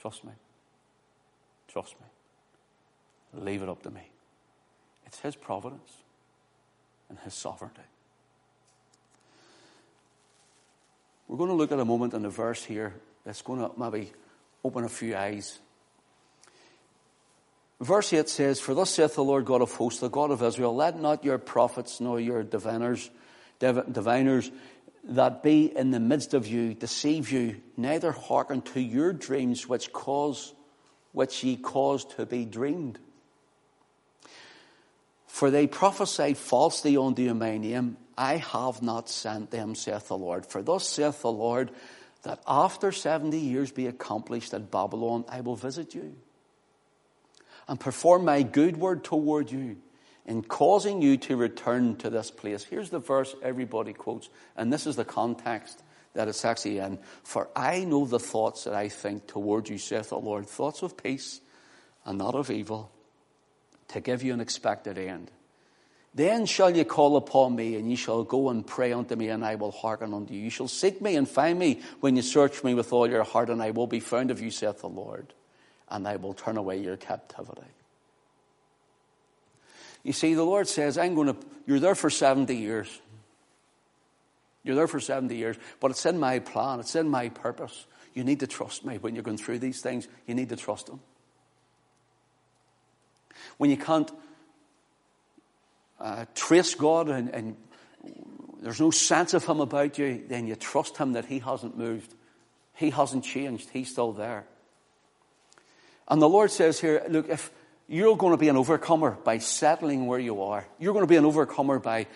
[0.00, 0.32] Trust me.
[1.68, 3.42] Trust me.
[3.42, 4.10] Leave it up to me.
[5.06, 5.92] It's His providence
[7.08, 7.82] and His sovereignty.
[11.28, 14.12] We're going to look at a moment in the verse here that's going to maybe
[14.64, 15.58] open a few eyes.
[17.80, 20.74] Verse 8 says, For thus saith the Lord God of hosts, the God of Israel,
[20.74, 23.10] let not your prophets nor your diviners,
[23.58, 24.50] diviners
[25.06, 29.92] that be in the midst of you deceive you, neither hearken to your dreams which
[29.92, 30.52] cause
[31.12, 32.98] which ye cause to be dreamed.
[35.26, 37.96] For they prophesy falsely unto my name.
[38.18, 40.44] I have not sent them, saith the Lord.
[40.44, 41.70] For thus saith the Lord,
[42.22, 46.16] that after 70 years be accomplished at Babylon, I will visit you
[47.66, 49.78] and perform my good word toward you
[50.26, 52.64] in causing you to return to this place.
[52.64, 55.82] Here's the verse everybody quotes, and this is the context
[56.14, 56.98] that it's actually in.
[57.22, 60.96] For I know the thoughts that I think toward you, saith the Lord, thoughts of
[60.96, 61.40] peace
[62.04, 62.90] and not of evil,
[63.88, 65.30] to give you an expected end.
[66.12, 69.44] Then shall ye call upon me, and ye shall go and pray unto me, and
[69.44, 70.40] I will hearken unto you.
[70.40, 73.50] You shall seek me and find me when you search me with all your heart,
[73.50, 75.34] and I will be found of you, saith the Lord,
[75.88, 77.75] and I will turn away your captivity.
[80.06, 83.00] You see, the Lord says, I'm going to, you're there for 70 years.
[84.62, 87.86] You're there for 70 years, but it's in my plan, it's in my purpose.
[88.14, 90.06] You need to trust me when you're going through these things.
[90.28, 91.00] You need to trust Him.
[93.56, 94.08] When you can't
[95.98, 97.56] uh, trace God and, and
[98.62, 102.14] there's no sense of Him about you, then you trust Him that He hasn't moved.
[102.74, 103.70] He hasn't changed.
[103.70, 104.46] He's still there.
[106.06, 107.50] And the Lord says here, look, if
[107.88, 111.16] you're going to be an overcomer by settling where you are, you're going to be
[111.16, 112.06] an overcomer by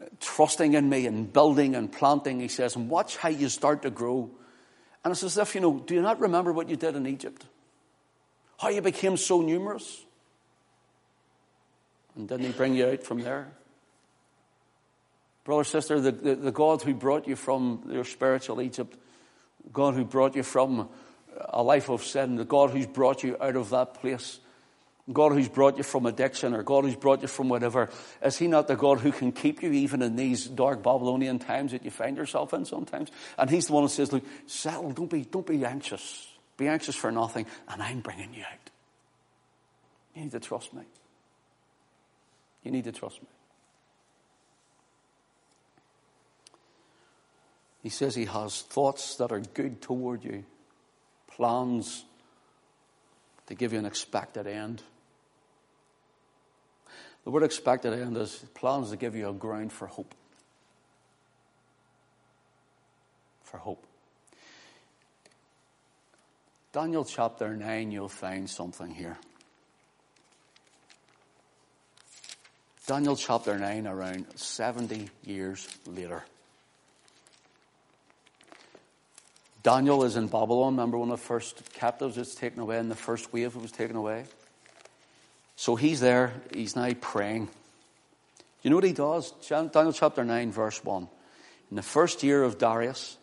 [0.00, 3.82] uh, trusting in me and building and planting, he says, and watch how you start
[3.82, 4.30] to grow.
[5.04, 7.46] And it's as if, you know, do you not remember what you did in Egypt?
[8.58, 10.04] How you became so numerous?
[12.16, 13.52] And didn't he bring you out from there?
[15.44, 18.96] Brother, sister, the, the, the God who brought you from your spiritual Egypt,
[19.72, 20.88] God who brought you from
[21.38, 24.40] a life of sin, the God who's brought you out of that place,
[25.12, 27.90] God who's brought you from addiction or God who's brought you from whatever,
[28.22, 31.72] is He not the God who can keep you even in these dark Babylonian times
[31.72, 33.10] that you find yourself in sometimes?
[33.38, 36.28] And He's the one who says, look, settle, don't be, don't be anxious.
[36.56, 38.70] Be anxious for nothing, and I'm bringing you out.
[40.14, 40.82] You need to trust me.
[42.64, 43.28] You need to trust me.
[47.82, 50.44] He says he has thoughts that are good toward you,
[51.28, 52.04] plans
[53.46, 54.82] to give you an expected end.
[57.26, 60.14] The word expected end is plans to give you a ground for hope.
[63.42, 63.84] For hope.
[66.72, 69.18] Daniel chapter 9, you'll find something here.
[72.86, 76.22] Daniel chapter 9, around 70 years later.
[79.64, 80.74] Daniel is in Babylon.
[80.74, 83.96] Remember one of the first captives was taken away in the first wave was taken
[83.96, 84.26] away?
[85.56, 86.34] So he's there.
[86.54, 87.48] He's now praying.
[88.62, 89.32] You know what he does?
[89.48, 91.08] Daniel chapter 9, verse 1.
[91.70, 93.16] In the first year of Darius,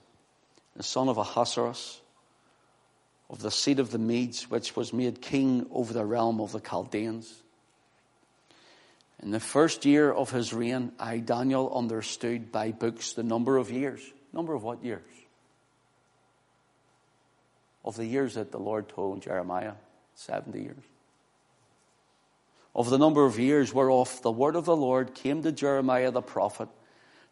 [0.75, 2.01] the son of Ahasuerus,
[3.29, 6.59] of the seed of the Medes, which was made king over the realm of the
[6.59, 7.33] Chaldeans.
[9.21, 13.71] In the first year of his reign, I, Daniel, understood by books the number of
[13.71, 14.01] years.
[14.33, 15.01] Number of what years?
[17.85, 19.73] Of the years that the Lord told Jeremiah,
[20.15, 20.83] 70 years.
[22.75, 26.21] Of the number of years whereof the word of the Lord came to Jeremiah the
[26.21, 26.69] prophet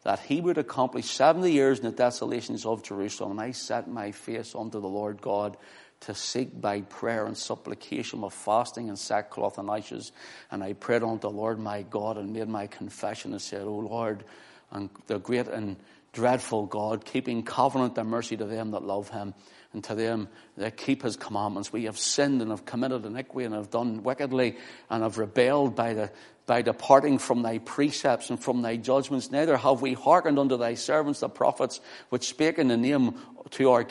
[0.03, 3.31] that he would accomplish 70 years in the desolations of Jerusalem.
[3.31, 5.57] And I set my face unto the Lord God
[6.01, 10.11] to seek by prayer and supplication with fasting and sackcloth and ashes.
[10.49, 13.75] And I prayed unto the Lord my God and made my confession and said, O
[13.75, 14.23] Lord,
[14.71, 15.77] and the great and
[16.13, 19.33] dreadful God, keeping covenant and mercy to them that love him
[19.73, 21.71] and to them that keep his commandments.
[21.71, 24.57] We have sinned and have committed iniquity and have done wickedly
[24.89, 26.11] and have rebelled by the
[26.51, 29.31] by departing from thy precepts and from thy judgments.
[29.31, 33.15] Neither have we hearkened unto thy servants, the prophets, which spake in the name
[33.51, 33.87] to our,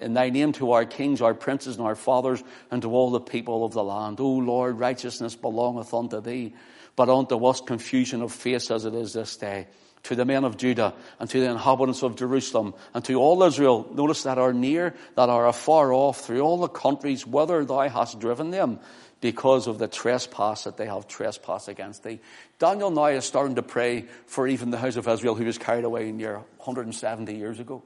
[0.00, 3.18] in thy name to our kings, our princes, and our fathers, and to all the
[3.18, 4.20] people of the land.
[4.20, 6.54] O Lord, righteousness belongeth unto thee,
[6.94, 9.66] but unto us confusion of face as it is this day.
[10.04, 13.88] To the men of Judah, and to the inhabitants of Jerusalem, and to all Israel,
[13.92, 18.20] notice that are near, that are afar off, through all the countries whither thou hast
[18.20, 18.78] driven them
[19.20, 22.20] because of the trespass that they have trespassed against thee.
[22.58, 25.84] Daniel now is starting to pray for even the house of Israel who was carried
[25.84, 27.82] away in year 170 years ago.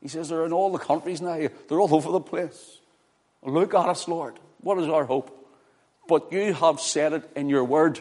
[0.00, 1.48] He says they're in all the countries now.
[1.68, 2.78] They're all over the place.
[3.42, 4.38] Look at us, Lord.
[4.60, 5.32] What is our hope?
[6.08, 8.00] But you have said it in your word.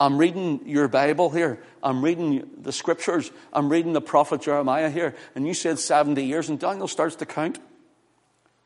[0.00, 1.58] I'm reading your Bible here.
[1.82, 3.30] I'm reading the scriptures.
[3.52, 5.16] I'm reading the prophet Jeremiah here.
[5.34, 7.58] And you said 70 years, and Daniel starts to count.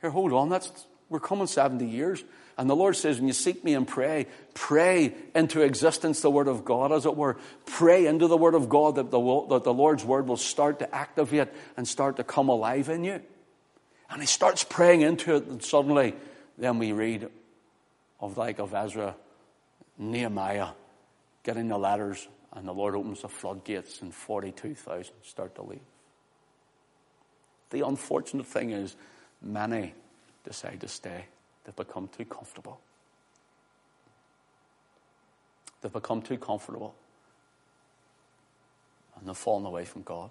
[0.01, 0.51] Here, hold on.
[0.51, 0.71] That's,
[1.09, 2.23] we're coming 70 years.
[2.59, 6.49] And the Lord says, when you seek me and pray, pray into existence the Word
[6.49, 7.39] of God, as it were.
[7.65, 10.95] Pray into the Word of God that the, that the Lord's Word will start to
[10.95, 13.23] activate and start to come alive in you.
[14.11, 16.15] And he starts praying into it, and suddenly,
[16.59, 17.31] then we read
[18.21, 19.17] of like of Ezra,
[19.97, 20.69] Nehemiah,
[21.43, 25.81] getting the ladders, and the Lord opens the floodgates, and 42,000 start to leave.
[27.71, 28.97] The unfortunate thing is,
[29.41, 29.95] many
[30.45, 31.25] decide to stay.
[31.65, 32.81] They've become too comfortable.
[35.81, 36.95] They've become too comfortable.
[39.19, 40.31] And they've fallen away from God.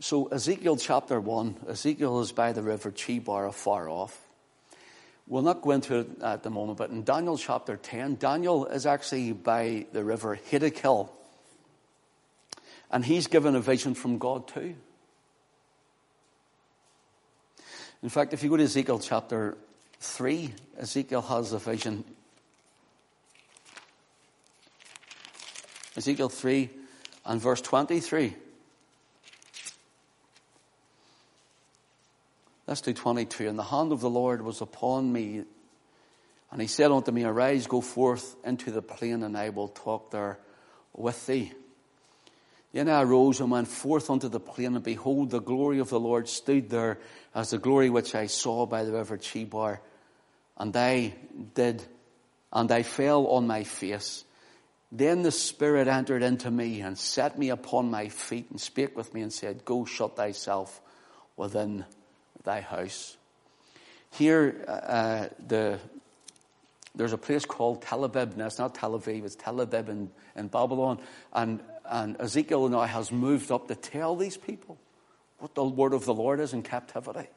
[0.00, 4.25] So, Ezekiel chapter 1, Ezekiel is by the river Chebar afar off.
[5.28, 8.86] We'll not go into it at the moment, but in Daniel chapter 10, Daniel is
[8.86, 11.10] actually by the river Hiddekel.
[12.92, 14.76] And he's given a vision from God too.
[18.02, 19.56] In fact, if you go to Ezekiel chapter
[19.98, 22.04] 3, Ezekiel has a vision.
[25.96, 26.70] Ezekiel 3
[27.24, 28.36] and verse 23.
[32.66, 33.48] Let's do 22.
[33.48, 35.44] And the hand of the Lord was upon me,
[36.50, 40.10] and he said unto me, Arise, go forth into the plain, and I will talk
[40.10, 40.38] there
[40.92, 41.52] with thee.
[42.72, 46.00] Then I arose and went forth unto the plain, and behold, the glory of the
[46.00, 46.98] Lord stood there
[47.34, 49.80] as the glory which I saw by the river Chebar.
[50.58, 51.14] And I
[51.54, 51.82] did,
[52.52, 54.24] and I fell on my face.
[54.92, 59.14] Then the Spirit entered into me and set me upon my feet and spake with
[59.14, 60.80] me and said, Go shut thyself
[61.36, 61.84] within
[62.46, 63.18] thy house.
[64.12, 65.78] Here, uh, the,
[66.94, 68.36] there's a place called Tel Aviv.
[68.36, 70.98] Now, it's not Tel Aviv, it's Tel Aviv in, in Babylon.
[71.34, 74.78] And and Ezekiel now has moved up to tell these people
[75.38, 77.28] what the word of the Lord is in captivity.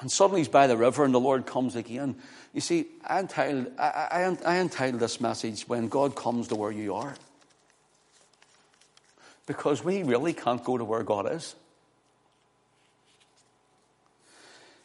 [0.00, 2.16] And suddenly he's by the river and the Lord comes again.
[2.52, 6.72] You see, I entitled, I, I, I entitled this message, When God Comes to Where
[6.72, 7.14] You Are.
[9.46, 11.54] Because we really can't go to where God is.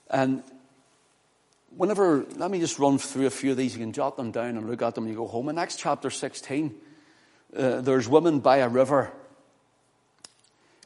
[0.10, 0.44] And
[1.76, 3.74] whenever, let me just run through a few of these.
[3.74, 5.50] You can jot them down and look at them when you go home.
[5.50, 6.76] In Acts chapter 16,
[7.56, 9.12] uh, there's women by a river.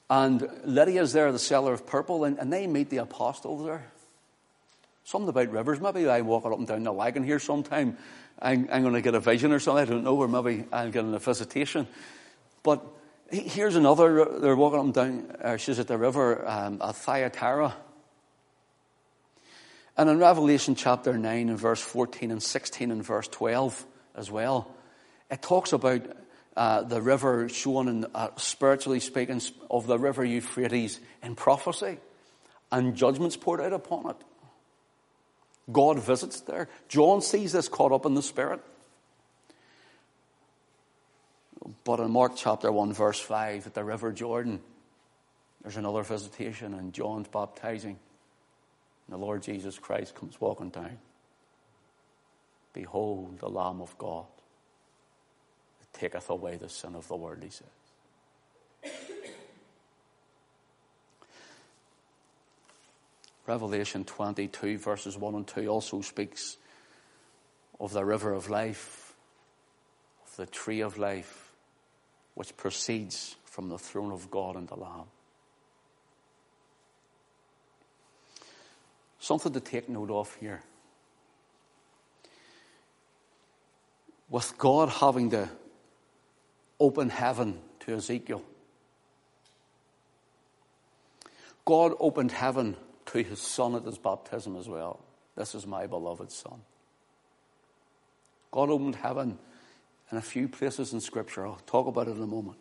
[0.09, 3.85] And Lydia's there, the seller of purple, and, and they meet the apostles there.
[5.03, 5.79] Something about rivers.
[5.79, 7.97] Maybe I walk up and down the wagon here sometime.
[8.41, 9.81] I'm, I'm going to get a vision or something.
[9.81, 11.87] I don't know, or maybe I'll get a visitation.
[12.63, 12.83] But
[13.31, 14.25] here's another.
[14.39, 15.35] They're walking up and down.
[15.41, 17.73] Uh, she's at the river um, at Thyatira.
[19.97, 23.85] And in Revelation chapter 9 and verse 14 and 16 and verse 12
[24.15, 24.73] as well,
[25.29, 26.01] it talks about
[26.55, 31.97] uh, the river shown in, uh, spiritually speaking, of the river Euphrates in prophecy
[32.71, 34.15] and judgments poured out upon it.
[35.71, 36.69] God visits there.
[36.87, 38.61] John sees this caught up in the Spirit.
[41.83, 44.61] But in Mark chapter 1, verse 5, at the River Jordan,
[45.61, 47.99] there's another visitation, and John's baptizing.
[49.11, 50.97] The Lord Jesus Christ comes walking down.
[52.73, 54.25] Behold, the Lamb of God
[55.79, 57.67] that taketh away the sin of the world, he says.
[63.45, 66.55] Revelation 22, verses 1 and 2, also speaks
[67.81, 69.13] of the river of life,
[70.25, 71.51] of the tree of life,
[72.35, 75.07] which proceeds from the throne of God and the Lamb.
[79.21, 80.63] Something to take note of here.
[84.31, 85.47] With God having to
[86.79, 88.43] open heaven to Ezekiel,
[91.65, 94.99] God opened heaven to his son at his baptism as well.
[95.35, 96.61] This is my beloved son.
[98.49, 99.37] God opened heaven
[100.11, 101.45] in a few places in Scripture.
[101.45, 102.57] I'll talk about it in a moment.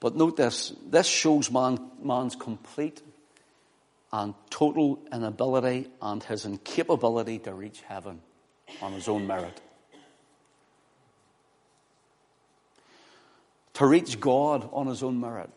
[0.00, 3.02] But note this this shows man, man's complete
[4.16, 8.22] and total inability and his incapability to reach heaven
[8.80, 9.60] on his own merit.
[13.74, 15.50] To reach God on his own merit.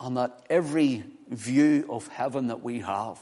[0.00, 3.20] And that every view of heaven that we have,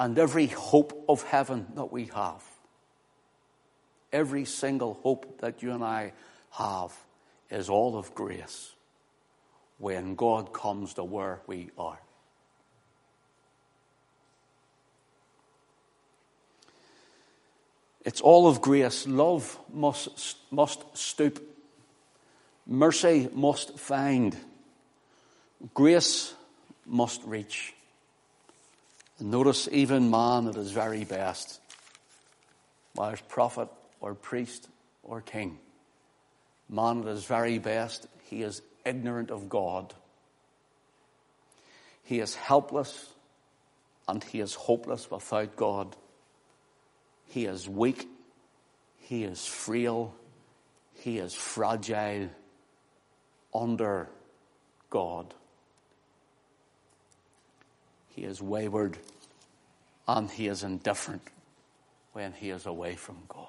[0.00, 2.42] and every hope of heaven that we have,
[4.12, 6.14] every single hope that you and I
[6.50, 6.92] have,
[7.48, 8.72] is all of grace
[9.78, 12.00] when God comes to where we are.
[18.08, 19.06] It's all of grace.
[19.06, 21.46] Love must, must stoop.
[22.66, 24.34] Mercy must find.
[25.74, 26.32] Grace
[26.86, 27.74] must reach.
[29.18, 31.60] And notice, even man at his very best,
[32.94, 33.68] whether prophet
[34.00, 34.70] or priest
[35.02, 35.58] or king,
[36.66, 39.92] man at his very best, he is ignorant of God.
[42.04, 43.12] He is helpless
[44.08, 45.94] and he is hopeless without God.
[47.28, 48.08] He is weak.
[48.98, 50.14] He is frail.
[50.94, 52.30] He is fragile
[53.54, 54.08] under
[54.90, 55.34] God.
[58.08, 58.98] He is wayward
[60.08, 61.22] and he is indifferent
[62.12, 63.46] when he is away from God.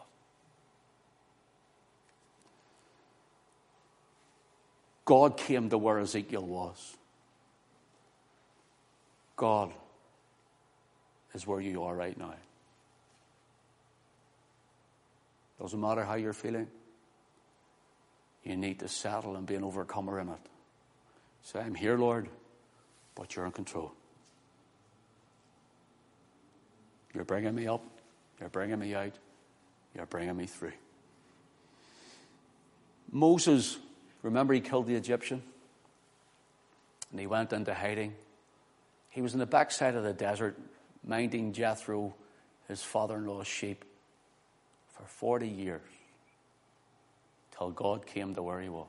[5.05, 6.97] God came to where Ezekiel was.
[9.35, 9.71] God
[11.33, 12.35] is where you are right now.
[15.59, 16.67] Doesn't matter how you're feeling.
[18.43, 20.39] You need to settle and be an overcomer in it.
[21.43, 22.29] Say, I'm here, Lord,
[23.15, 23.91] but you're in control.
[27.13, 27.83] You're bringing me up.
[28.39, 29.13] You're bringing me out.
[29.95, 30.73] You're bringing me through.
[33.11, 33.77] Moses,
[34.21, 35.41] remember he killed the Egyptian?
[37.11, 38.13] And he went into hiding.
[39.09, 40.57] He was in the backside of the desert,
[41.03, 42.13] minding Jethro,
[42.67, 43.83] his father in law's sheep,
[44.99, 45.81] for 40 years,
[47.57, 48.87] till God came to where he was.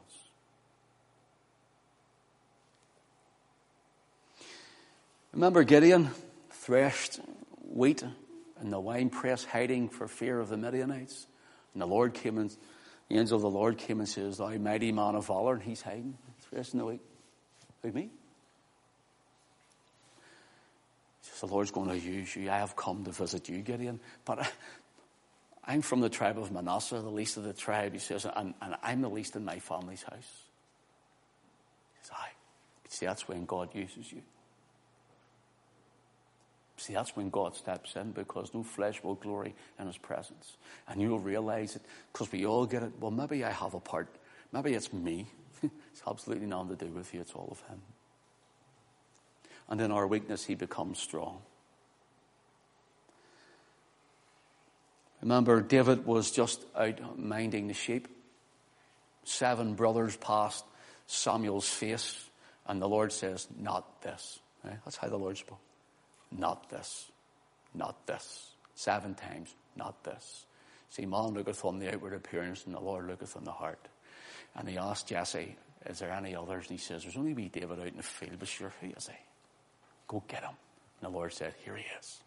[5.32, 6.10] Remember Gideon
[6.50, 7.20] threshed
[7.68, 8.02] wheat
[8.60, 11.26] in the winepress, hiding for fear of the Midianites.
[11.72, 12.54] And the Lord came and
[13.08, 15.82] the angel of the Lord came and says, Thou mighty man of valor, and he's
[15.82, 17.00] hiding, threshing the wheat.
[17.82, 18.10] Who me?
[21.22, 22.50] Says, the Lord's going to use you.
[22.50, 24.00] I have come to visit you, Gideon.
[24.24, 24.52] But
[25.70, 28.74] I'm from the tribe of Manasseh, the least of the tribe, he says, and, and
[28.82, 30.16] I'm the least in my family's house.
[31.94, 32.32] He says, Aye.
[32.88, 34.20] See, that's when God uses you.
[36.76, 40.56] See, that's when God steps in because no flesh will glory in his presence.
[40.88, 42.90] And you'll realize it because we all get it.
[42.98, 44.08] Well, maybe I have a part.
[44.52, 45.28] Maybe it's me.
[45.62, 47.20] it's absolutely nothing to do with you.
[47.20, 47.80] It's all of him.
[49.68, 51.42] And in our weakness, he becomes strong.
[55.22, 58.08] Remember, David was just out minding the sheep.
[59.24, 60.64] Seven brothers passed
[61.06, 62.28] Samuel's face,
[62.66, 64.38] and the Lord says, Not this.
[64.64, 64.78] Right?
[64.84, 65.60] That's how the Lord spoke.
[66.30, 67.10] Not this.
[67.74, 68.50] Not this.
[68.74, 69.54] Seven times.
[69.76, 70.46] Not this.
[70.90, 73.88] See, man looketh on the outward appearance, and the Lord looketh on the heart.
[74.56, 75.56] And he asked Jesse,
[75.86, 76.68] Is there any others?
[76.68, 79.06] And he says, There's only wee David out in the field, but sure, who is
[79.06, 79.18] he?
[80.08, 80.54] Go get him.
[81.00, 82.20] And the Lord said, Here he is.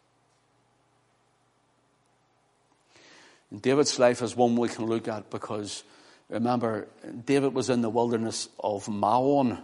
[3.53, 5.83] And David's life is one we can look at because
[6.27, 6.87] remember,
[7.23, 9.61] David was in the wilderness of Maon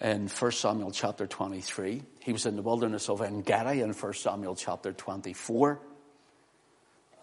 [0.00, 2.02] in 1 Samuel chapter 23.
[2.20, 5.80] He was in the wilderness of Engedi in 1 Samuel chapter 24.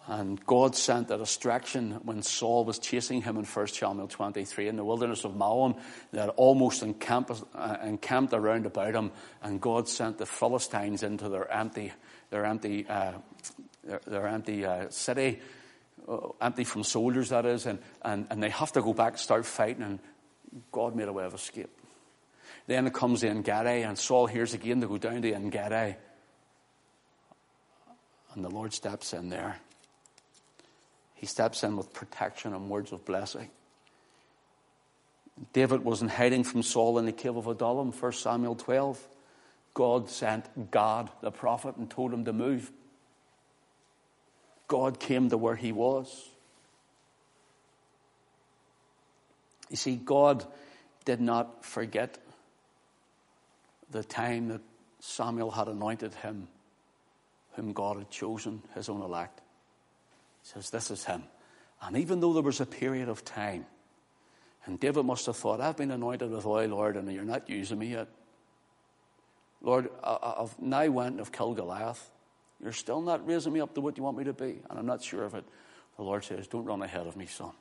[0.10, 4.78] And God sent a distraction when Saul was chasing him in 1 Samuel 23 in
[4.78, 5.76] the wilderness of Maon
[6.14, 9.12] that almost encamped, uh, encamped around about him.
[9.44, 11.92] And God sent the Philistines into their empty,
[12.30, 13.14] their empty, uh,
[13.84, 15.42] their, their, empty uh, city,
[16.08, 17.66] uh, empty from soldiers, that is.
[17.66, 19.84] And, and, and they have to go back and start fighting.
[19.84, 20.00] And
[20.72, 21.70] God made a way of escape.
[22.66, 25.98] Then it comes in Engedi, and Saul hears again to go down to Engedi.
[28.34, 29.60] And the Lord steps in there.
[31.18, 33.50] He steps in with protection and words of blessing.
[35.52, 39.08] David wasn't hiding from Saul in the cave of Adullam, 1 Samuel 12.
[39.74, 42.72] God sent Gad, the prophet, and told him to move.
[44.68, 46.30] God came to where he was.
[49.70, 50.46] You see, God
[51.06, 52.20] did not forget
[53.90, 54.62] the time that
[55.00, 56.48] Samuel had anointed him,
[57.54, 59.42] whom God had chosen, his own elect
[60.48, 61.24] says, This is him.
[61.82, 63.66] And even though there was a period of time,
[64.66, 67.80] and David must have thought, I've been anointed with oil, Lord, and you're not using
[67.80, 68.08] me yet.
[69.62, 72.10] Lord, I've now went and I've killed Goliath.
[72.62, 74.86] You're still not raising me up to what you want me to be, and I'm
[74.86, 75.46] not sure of it.
[75.96, 77.52] The Lord says, Don't run ahead of me, son.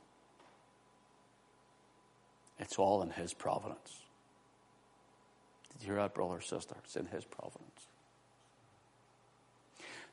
[2.59, 4.01] It's all in His providence.
[5.73, 6.75] Did you hear that, brother, sister?
[6.83, 7.87] It's in His providence.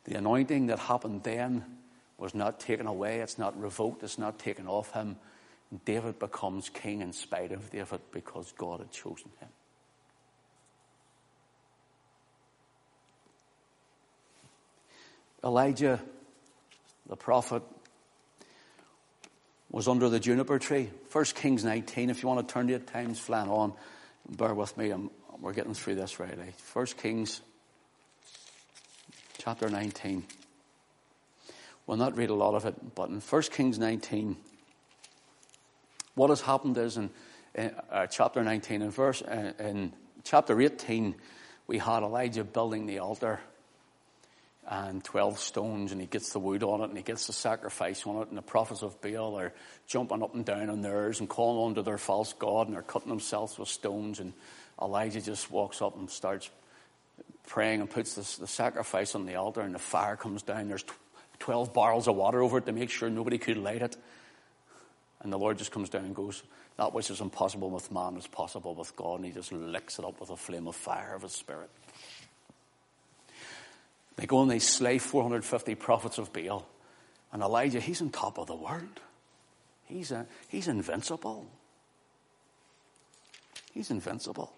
[0.05, 1.65] The anointing that happened then
[2.19, 5.17] was not taken away, it's not revoked, it's not taken off him.
[5.85, 9.49] David becomes king in spite of David because God had chosen him.
[15.43, 16.01] Elijah,
[17.07, 17.63] the prophet,
[19.71, 20.89] was under the juniper tree.
[21.09, 23.73] First Kings 19, if you want to turn to it, time's flying on.
[24.29, 25.11] Bear with me, I'm,
[25.41, 26.55] we're getting through this right away.
[26.57, 27.43] First Kings
[29.39, 30.25] chapter 19.
[31.87, 34.37] We'll not read a lot of it, but in 1 Kings 19,
[36.15, 37.11] what has happened is in,
[37.55, 41.15] in uh, chapter 19, in verse, uh, in chapter 18,
[41.67, 43.41] we had Elijah building the altar
[44.67, 48.07] and 12 stones and he gets the wood on it and he gets the sacrifice
[48.07, 49.53] on it and the prophets of Baal are
[49.87, 52.83] jumping up and down on theirs and calling on to their false god and they're
[52.83, 54.33] cutting themselves with stones and
[54.81, 56.49] Elijah just walks up and starts
[57.47, 60.69] praying and puts this, the sacrifice on the altar and the fire comes down.
[60.69, 60.85] There's
[61.39, 63.97] 12 barrels of water over it to make sure nobody could light it.
[65.21, 66.43] And the Lord just comes down and goes,
[66.77, 69.17] That which is impossible with man is possible with God.
[69.17, 71.71] And he just licks it up with a flame of fire of his spirit.
[74.17, 76.67] They go and they slay 450 prophets of Baal.
[77.33, 79.01] And Elijah, he's on top of the world.
[79.87, 81.47] He's, a, he's invincible.
[83.73, 84.53] He's invincible.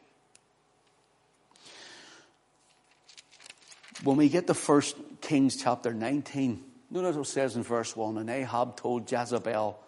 [4.02, 4.82] When we get to 1
[5.20, 9.78] Kings chapter 19, notice what it says in verse 1 And Ahab told Jezebel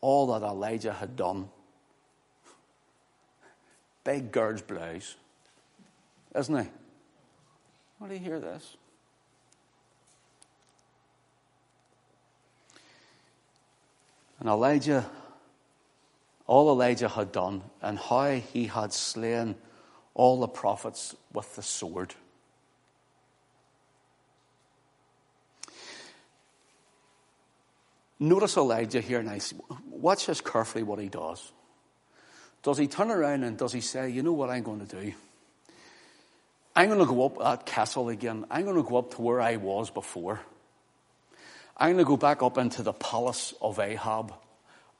[0.00, 1.48] all that Elijah had done.
[4.04, 5.16] Big girl's blouse,
[6.34, 6.70] isn't he?
[7.98, 8.76] What do you hear this?
[14.38, 15.08] And Elijah,
[16.46, 19.54] all Elijah had done, and how he had slain
[20.14, 22.14] all the prophets with the sword.
[28.20, 29.40] Notice Elijah here and I
[29.88, 31.52] watch this carefully what he does.
[32.62, 35.14] Does he turn around and does he say, you know what I'm going to do?
[36.76, 38.44] I'm going to go up that castle again.
[38.50, 40.40] I'm going to go up to where I was before.
[41.76, 44.34] I'm going to go back up into the palace of Ahab.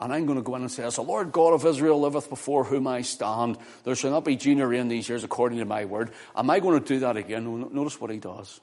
[0.01, 2.31] And I'm going to go in and say, As the Lord God of Israel liveth
[2.31, 5.85] before whom I stand, there shall not be dew rain these years according to my
[5.85, 6.11] word.
[6.35, 7.69] Am I going to do that again?
[7.75, 8.61] Notice what he does.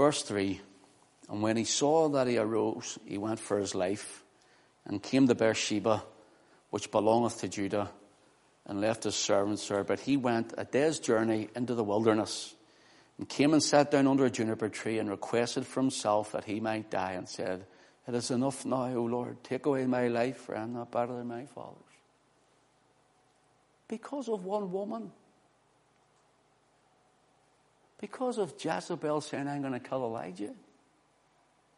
[0.00, 0.58] Verse 3
[1.28, 4.24] And when he saw that he arose, he went for his life
[4.86, 6.02] and came to Beersheba,
[6.70, 7.90] which belongeth to Judah,
[8.64, 9.84] and left his servants there.
[9.84, 12.54] But he went a day's journey into the wilderness
[13.18, 16.60] and came and sat down under a juniper tree and requested for himself that he
[16.60, 17.66] might die and said,
[18.08, 21.12] It is enough now, O Lord, take away my life, for I am not better
[21.12, 21.76] than my fathers.
[23.86, 25.12] Because of one woman
[28.00, 30.54] because of Jezebel saying, I'm going to kill Elijah.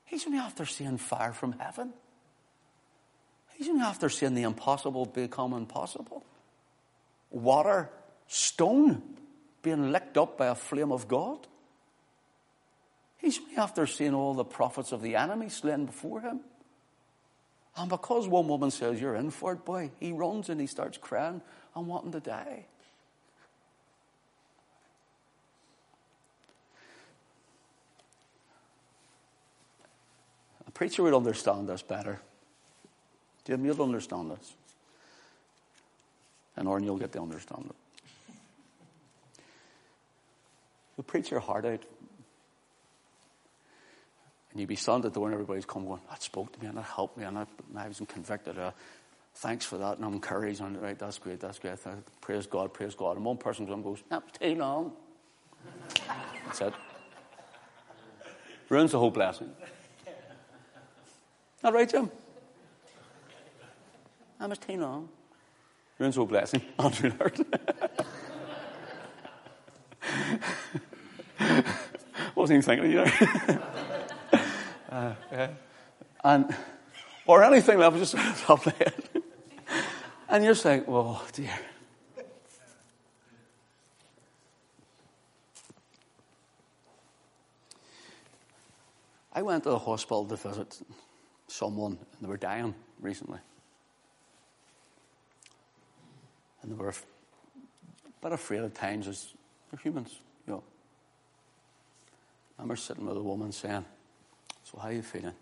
[0.04, 1.92] He's only after seeing fire from heaven.
[3.54, 6.24] He's only after seeing the impossible become impossible.
[7.30, 7.90] Water,
[8.28, 9.02] stone,
[9.62, 11.46] being licked up by a flame of God.
[13.18, 16.40] He's only after seeing all the prophets of the enemy slain before him.
[17.76, 20.98] And because one woman says, You're in for it, boy, he runs and he starts
[20.98, 21.40] crying
[21.74, 22.66] and wanting to die.
[30.82, 32.18] Preacher would understand this better.
[33.44, 34.52] Jim, you'll understand this.
[36.56, 39.42] And Orrin, you'll get to understand it.
[40.98, 41.84] You preach your heart out.
[44.50, 46.66] And you be standing at the door and everybody's come going, that spoke to me
[46.66, 48.58] and that helped me and that, I wasn't convicted.
[48.58, 48.72] Uh,
[49.36, 50.60] thanks for that and I'm encouraged.
[50.62, 51.78] And right, that's great, that's great.
[52.20, 53.14] Praise God, praise God.
[53.14, 54.94] And one person comes and goes, that's too long.
[56.46, 56.74] That's it.
[58.68, 59.52] Ruins the whole blessing.
[61.62, 62.10] Not right, Jim?
[64.38, 65.08] That was too long.
[65.98, 66.62] Ruins the whole blessing.
[66.78, 67.38] Andrew Lord.
[72.34, 73.10] Wasn't even thinking, you know.
[74.90, 75.50] uh, yeah.
[76.24, 76.56] And,
[77.26, 78.94] or anything that was just top of head.
[80.28, 81.50] And you're saying, well, dear.
[89.32, 90.82] I went to the hospital to visit
[91.52, 93.38] someone, and they were dying recently.
[96.62, 96.94] And they were a
[98.22, 99.34] bit afraid at times as
[99.70, 100.62] they're humans, you know.
[102.58, 103.84] I remember sitting with a woman saying,
[104.64, 105.34] So how are you feeling?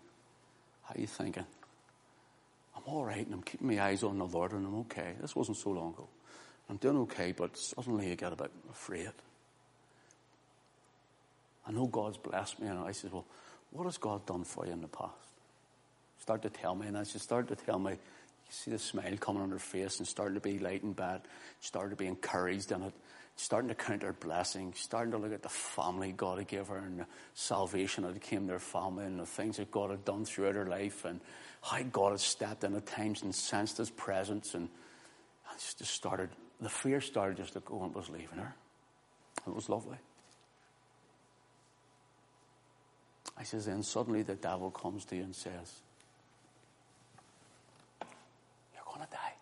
[0.83, 1.45] How are you thinking?
[2.75, 5.13] I'm all right and I'm keeping my eyes on the Lord and I'm okay.
[5.21, 6.07] This wasn't so long ago.
[6.69, 9.11] I'm doing okay, but suddenly you get a bit afraid.
[11.67, 12.67] I know God's blessed me.
[12.67, 13.25] And I said, Well,
[13.69, 15.30] what has God done for you in the past?
[16.21, 16.87] Start to tell me.
[16.87, 17.97] And as she started to tell me, you
[18.49, 21.21] see the smile coming on her face and starting to be light and bad,
[21.59, 22.93] started to be encouraged in it
[23.41, 26.77] starting to count her blessings, starting to look at the family God had given her
[26.77, 30.25] and the salvation that came to her family and the things that God had done
[30.25, 31.19] throughout her life and
[31.61, 34.69] how God had stepped in at times and sensed his presence and
[35.57, 38.53] just started, the fear started just to go and was leaving her.
[39.47, 39.97] It was lovely.
[43.37, 45.81] I says, then suddenly the devil comes to you and says,
[48.73, 49.33] You're going to die.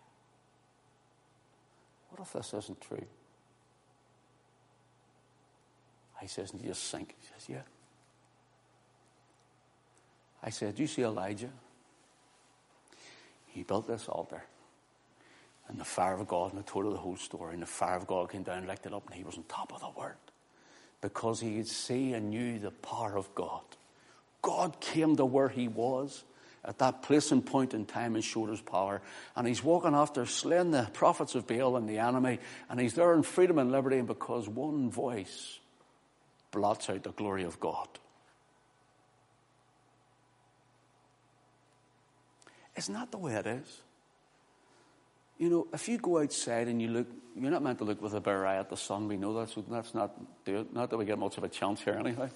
[2.20, 3.04] If this isn't true?
[6.20, 7.14] I says, and you just sink.
[7.18, 7.62] He says, yeah.
[10.42, 11.50] I said, do you see Elijah?
[13.46, 14.42] He built this altar.
[15.68, 17.96] And the fire of God, and I told her the whole story, and the fire
[17.96, 19.90] of God came down and licked it up, and he was on top of the
[19.98, 20.16] world.
[21.00, 23.62] Because he could see and knew the power of God.
[24.42, 26.24] God came to where he was
[26.64, 29.00] at that place and point in time and showed his power.
[29.34, 32.38] And he's walking after slaying the prophets of Baal and the enemy,
[32.68, 35.58] and he's there in freedom and liberty, and because one voice
[36.50, 37.88] blots out the glory of God.
[42.76, 43.80] Isn't that the way it is?
[45.38, 48.14] You know, if you go outside and you look, you're not meant to look with
[48.14, 49.08] a bare eye at the sun.
[49.08, 50.12] We know that, so let's not.
[50.46, 52.28] Not that we get much of a chance here, anyhow.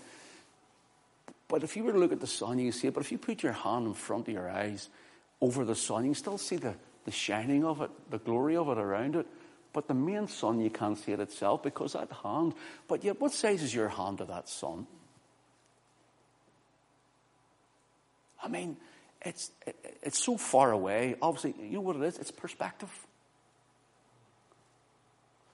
[1.49, 2.95] But if you were to look at the sun, you see it.
[2.95, 4.89] But if you put your hand in front of your eyes
[5.41, 6.75] over the sun, you can still see the,
[7.05, 9.27] the shining of it, the glory of it around it.
[9.73, 12.55] But the main sun, you can't see it itself because that hand.
[12.89, 14.87] But yet, what size is your hand to that sun?
[18.43, 18.77] I mean,
[19.23, 19.51] it's,
[20.03, 21.17] it's so far away.
[21.21, 22.19] Obviously, you know what it is?
[22.19, 22.91] It's perspective.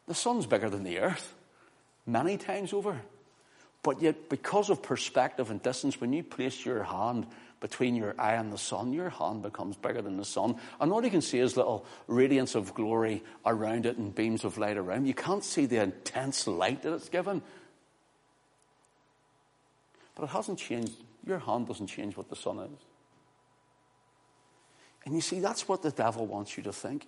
[0.07, 1.35] The sun's bigger than the earth,
[2.05, 3.01] many times over.
[3.83, 7.27] But yet, because of perspective and distance, when you place your hand
[7.61, 10.57] between your eye and the sun, your hand becomes bigger than the sun.
[10.81, 14.59] And all you can see is little radiance of glory around it and beams of
[14.59, 15.07] light around.
[15.07, 17.43] You can't see the intense light that it's given.
[20.15, 20.93] But it hasn't changed.
[21.27, 22.81] Your hand doesn't change what the sun is.
[25.05, 27.07] And you see, that's what the devil wants you to think.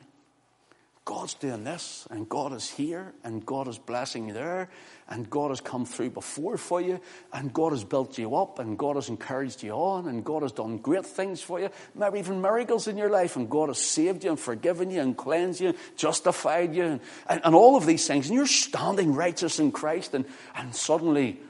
[1.05, 4.70] God's doing this, and God is here, and God is blessing you there,
[5.09, 7.00] and God has come through before for you,
[7.32, 10.53] and God has built you up, and God has encouraged you on, and God has
[10.53, 14.22] done great things for you, maybe even miracles in your life, and God has saved
[14.22, 18.07] you and forgiven you and cleansed you, justified you, and, and, and all of these
[18.07, 18.28] things.
[18.28, 20.24] And you're standing righteous in Christ, and,
[20.55, 21.40] and suddenly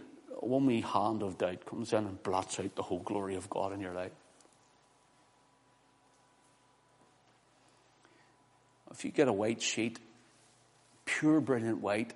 [0.40, 3.74] one wee hand of doubt comes in and blots out the whole glory of God
[3.74, 4.12] in your life.
[8.92, 9.98] If you get a white sheet,
[11.04, 12.14] pure brilliant white,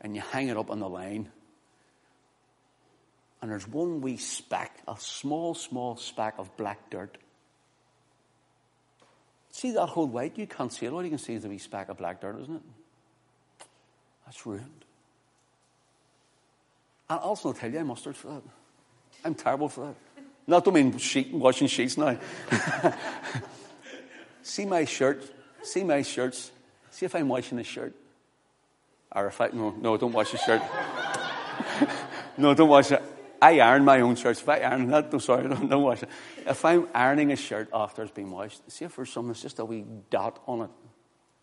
[0.00, 1.30] and you hang it up on the line,
[3.40, 7.18] and there's one wee speck, a small, small speck of black dirt.
[9.50, 10.38] See that whole white?
[10.38, 10.92] You can't see it.
[10.92, 13.66] All you can see is a wee speck of black dirt, isn't it?
[14.24, 14.84] That's ruined.
[17.08, 18.42] And I'll also tell you, I'm mustard for that.
[19.24, 20.24] I'm terrible for that.
[20.46, 22.18] Not to mean sheet, washing sheets now.
[24.42, 25.22] see my shirt.
[25.64, 26.52] See my shirts.
[26.90, 27.94] See if I'm washing a shirt.
[29.12, 30.62] Or if I, no, no, don't wash the shirt.
[32.36, 33.02] no, don't wash it.
[33.40, 34.40] I iron my own shirts.
[34.40, 36.08] If I iron that, no, sorry, don't, don't wash it.
[36.46, 39.58] If I'm ironing a shirt after it's been washed, see if there's something that's just
[39.58, 40.70] a wee dot on it,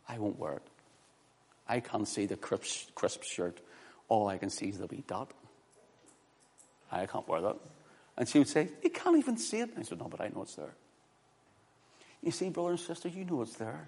[0.08, 0.68] I won't wear it.
[1.68, 3.62] I can't see the crisp, crisp shirt.
[4.10, 5.32] All I can see is the wee dot.
[6.92, 7.56] I can't wear that.
[8.18, 9.70] And she would say, You can't even see it.
[9.78, 10.74] I said, No, but I know it's there.
[12.22, 13.88] You see, brother and sister, you know it's there.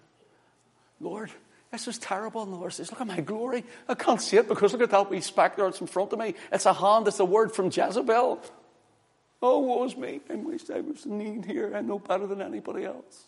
[1.00, 1.32] Lord,
[1.72, 2.44] this is terrible.
[2.44, 3.66] And the Lord says, Look at my glory.
[3.90, 5.68] I can't see it because look at that wee speck there.
[5.68, 6.36] It's in front of me.
[6.52, 7.08] It's a hand.
[7.08, 8.42] It's a word from Jezebel.
[9.42, 10.22] Oh, woe is me.
[10.30, 11.74] I wish I was in need here.
[11.76, 13.24] I know better than anybody else.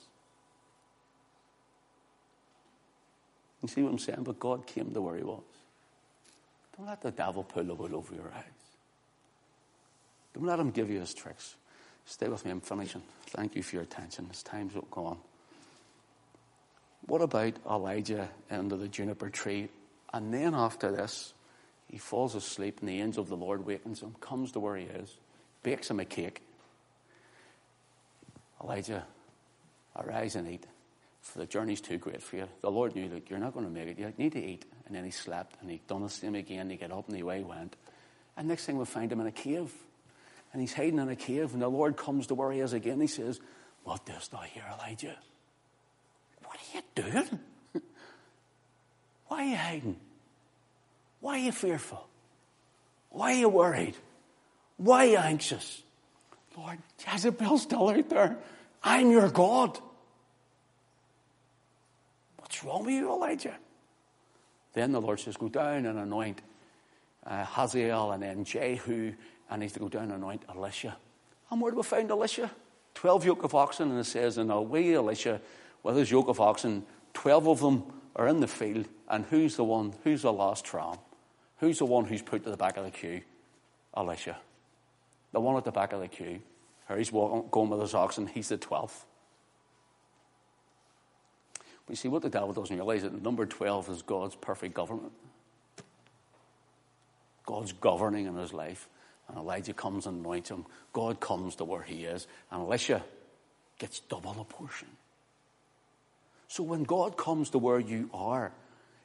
[3.61, 4.23] You see what I'm saying?
[4.23, 5.41] But God came to where he was.
[6.77, 8.43] Don't let the devil pull the wool over your eyes.
[10.33, 11.55] Don't let him give you his tricks.
[12.05, 12.51] Stay with me.
[12.51, 13.01] I'm finishing.
[13.27, 14.27] Thank you for your attention.
[14.27, 15.17] This time's gone.
[17.07, 19.69] What about Elijah under the juniper tree?
[20.13, 21.33] And then after this,
[21.87, 24.85] he falls asleep, and the angel of the Lord wakens him, comes to where he
[24.85, 25.15] is,
[25.61, 26.41] bakes him a cake.
[28.63, 29.05] Elijah,
[29.95, 30.65] arise and eat,
[31.21, 32.47] for the journey's too great for you.
[32.61, 33.99] The Lord knew, look, you're not going to make it.
[33.99, 34.65] You need to eat.
[34.87, 36.69] And then he slept, and he done the same again.
[36.69, 37.75] He got up, and away he went.
[38.37, 39.71] And next thing we find him in a cave.
[40.53, 42.99] And he's hiding in a cave, and the Lord comes to where he is again.
[42.99, 43.39] He says,
[43.83, 45.17] What dost thou here, Elijah?
[46.75, 47.39] You doing?
[49.27, 49.95] Why are you hiding?
[51.21, 52.05] Why are you fearful?
[53.09, 53.95] Why are you worried?
[54.77, 55.81] Why are you anxious?
[56.57, 58.37] Lord, Jezebel's still out there.
[58.83, 59.79] I'm your God.
[62.37, 63.55] What's wrong with you, Elijah?
[64.73, 66.41] Then the Lord says, Go down and anoint
[67.25, 69.13] uh, Hazael and then Jehu,
[69.49, 70.97] and he's to go down and anoint Elisha.
[71.49, 72.51] And where do we find Elisha?
[72.93, 75.41] Twelve yoke of oxen, and it says, And away Elisha
[75.85, 76.83] with his yoke of oxen,
[77.13, 77.83] twelve of them
[78.15, 80.97] are in the field, and who's the one, who's the last tram?
[81.59, 83.21] Who's the one who's put to the back of the queue?
[83.95, 84.35] Elisha.
[85.31, 86.41] The one at the back of the queue.
[86.89, 89.05] Or he's walking, going with his oxen, he's the twelfth.
[91.85, 94.73] But you see, what the devil doesn't realize is that number 12 is God's perfect
[94.73, 95.11] government.
[97.45, 98.89] God's governing in his life.
[99.27, 100.65] And Elijah comes and anoints him.
[100.93, 102.25] God comes to where he is.
[102.49, 103.03] And Elisha
[103.77, 104.87] gets double the portion.
[106.55, 108.53] So when God comes to where you are,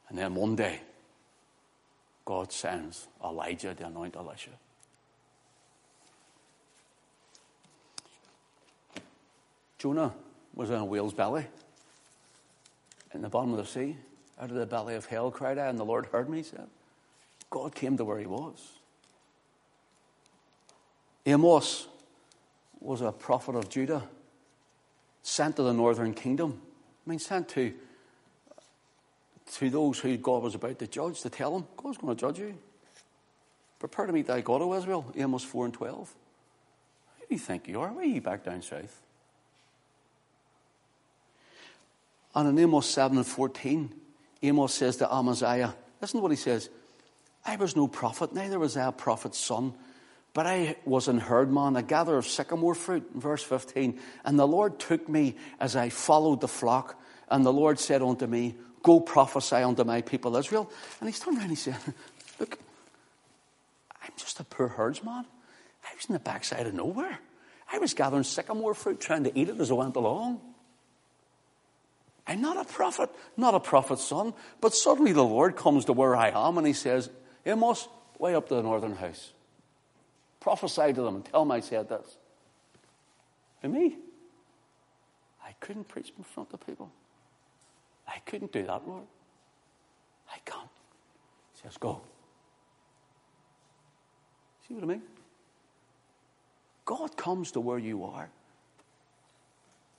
[0.08, 0.80] And then one day,
[2.24, 4.50] God sends Elijah to anoint Elisha.
[9.78, 10.12] Jonah
[10.54, 11.46] was in a whale's belly
[13.12, 13.96] in the bottom of the sea.
[14.40, 16.66] Out of the belly of hell cried I, and the Lord heard me, said.
[17.50, 18.72] God came to where he was.
[21.24, 21.88] Amos
[22.86, 24.02] was a prophet of Judah,
[25.22, 26.60] sent to the northern kingdom.
[27.06, 27.74] I mean, sent to,
[29.54, 32.38] to those who God was about to judge, to tell them, God's going to judge
[32.38, 32.56] you.
[33.78, 36.14] Prepare to meet thy God, O Israel, Amos 4 and 12.
[37.18, 37.92] Who do you think you are?
[37.92, 39.02] Why are you back down south?
[42.34, 43.92] And in Amos 7 and 14,
[44.42, 46.68] Amos says to Amaziah, listen to what he says.
[47.44, 49.74] I was no prophet, neither was I a prophet's son,
[50.36, 53.98] but I was an herdman, a gatherer of sycamore fruit, in verse 15.
[54.22, 58.26] And the Lord took me as I followed the flock, and the Lord said unto
[58.26, 60.70] me, Go prophesy unto my people Israel.
[61.00, 61.78] And he's turned around and he said,
[62.38, 62.58] Look,
[64.02, 65.24] I'm just a poor herdsman.
[65.24, 67.18] I was in the backside of nowhere.
[67.72, 70.42] I was gathering sycamore fruit, trying to eat it as I went along.
[72.26, 73.08] I'm not a prophet,
[73.38, 74.34] not a prophet's son.
[74.60, 77.08] But suddenly the Lord comes to where I am and he says,
[77.46, 79.32] Amos, way up to the northern house.
[80.46, 82.18] Prophesy to them and tell them I said this.
[83.62, 83.96] To me,
[85.44, 86.88] I couldn't preach in front of people.
[88.06, 89.02] I couldn't do that, Lord.
[90.32, 90.68] I can't.
[91.52, 92.00] He says, go.
[94.68, 95.02] See what I mean?
[96.84, 98.30] God comes to where you are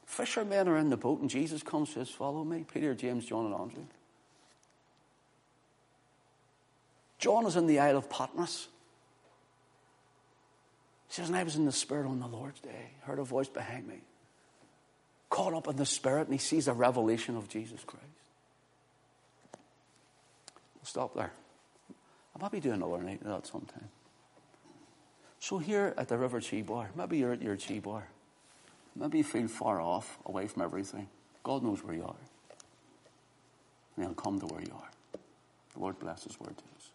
[0.06, 2.66] Fishermen are in the boat, and Jesus comes and says, Follow me.
[2.74, 3.84] Peter, James, John, and Andrew.
[7.20, 8.70] John is in the Isle of Patmos.
[11.10, 13.88] Says, And I was in the Spirit on the Lord's day, heard a voice behind
[13.88, 14.02] me,
[15.30, 18.06] caught up in the Spirit, and he sees a revelation of Jesus Christ.
[20.76, 21.32] We'll stop there.
[22.36, 23.90] I might be doing a learning that sometime.
[25.40, 28.04] So here at the River Chebar, maybe you're at your Chebar.
[28.96, 31.08] Maybe you feel far off, away from everything.
[31.44, 32.16] God knows where you are.
[33.96, 34.90] And He'll come to where you are.
[35.74, 36.92] The Lord bless His word to us.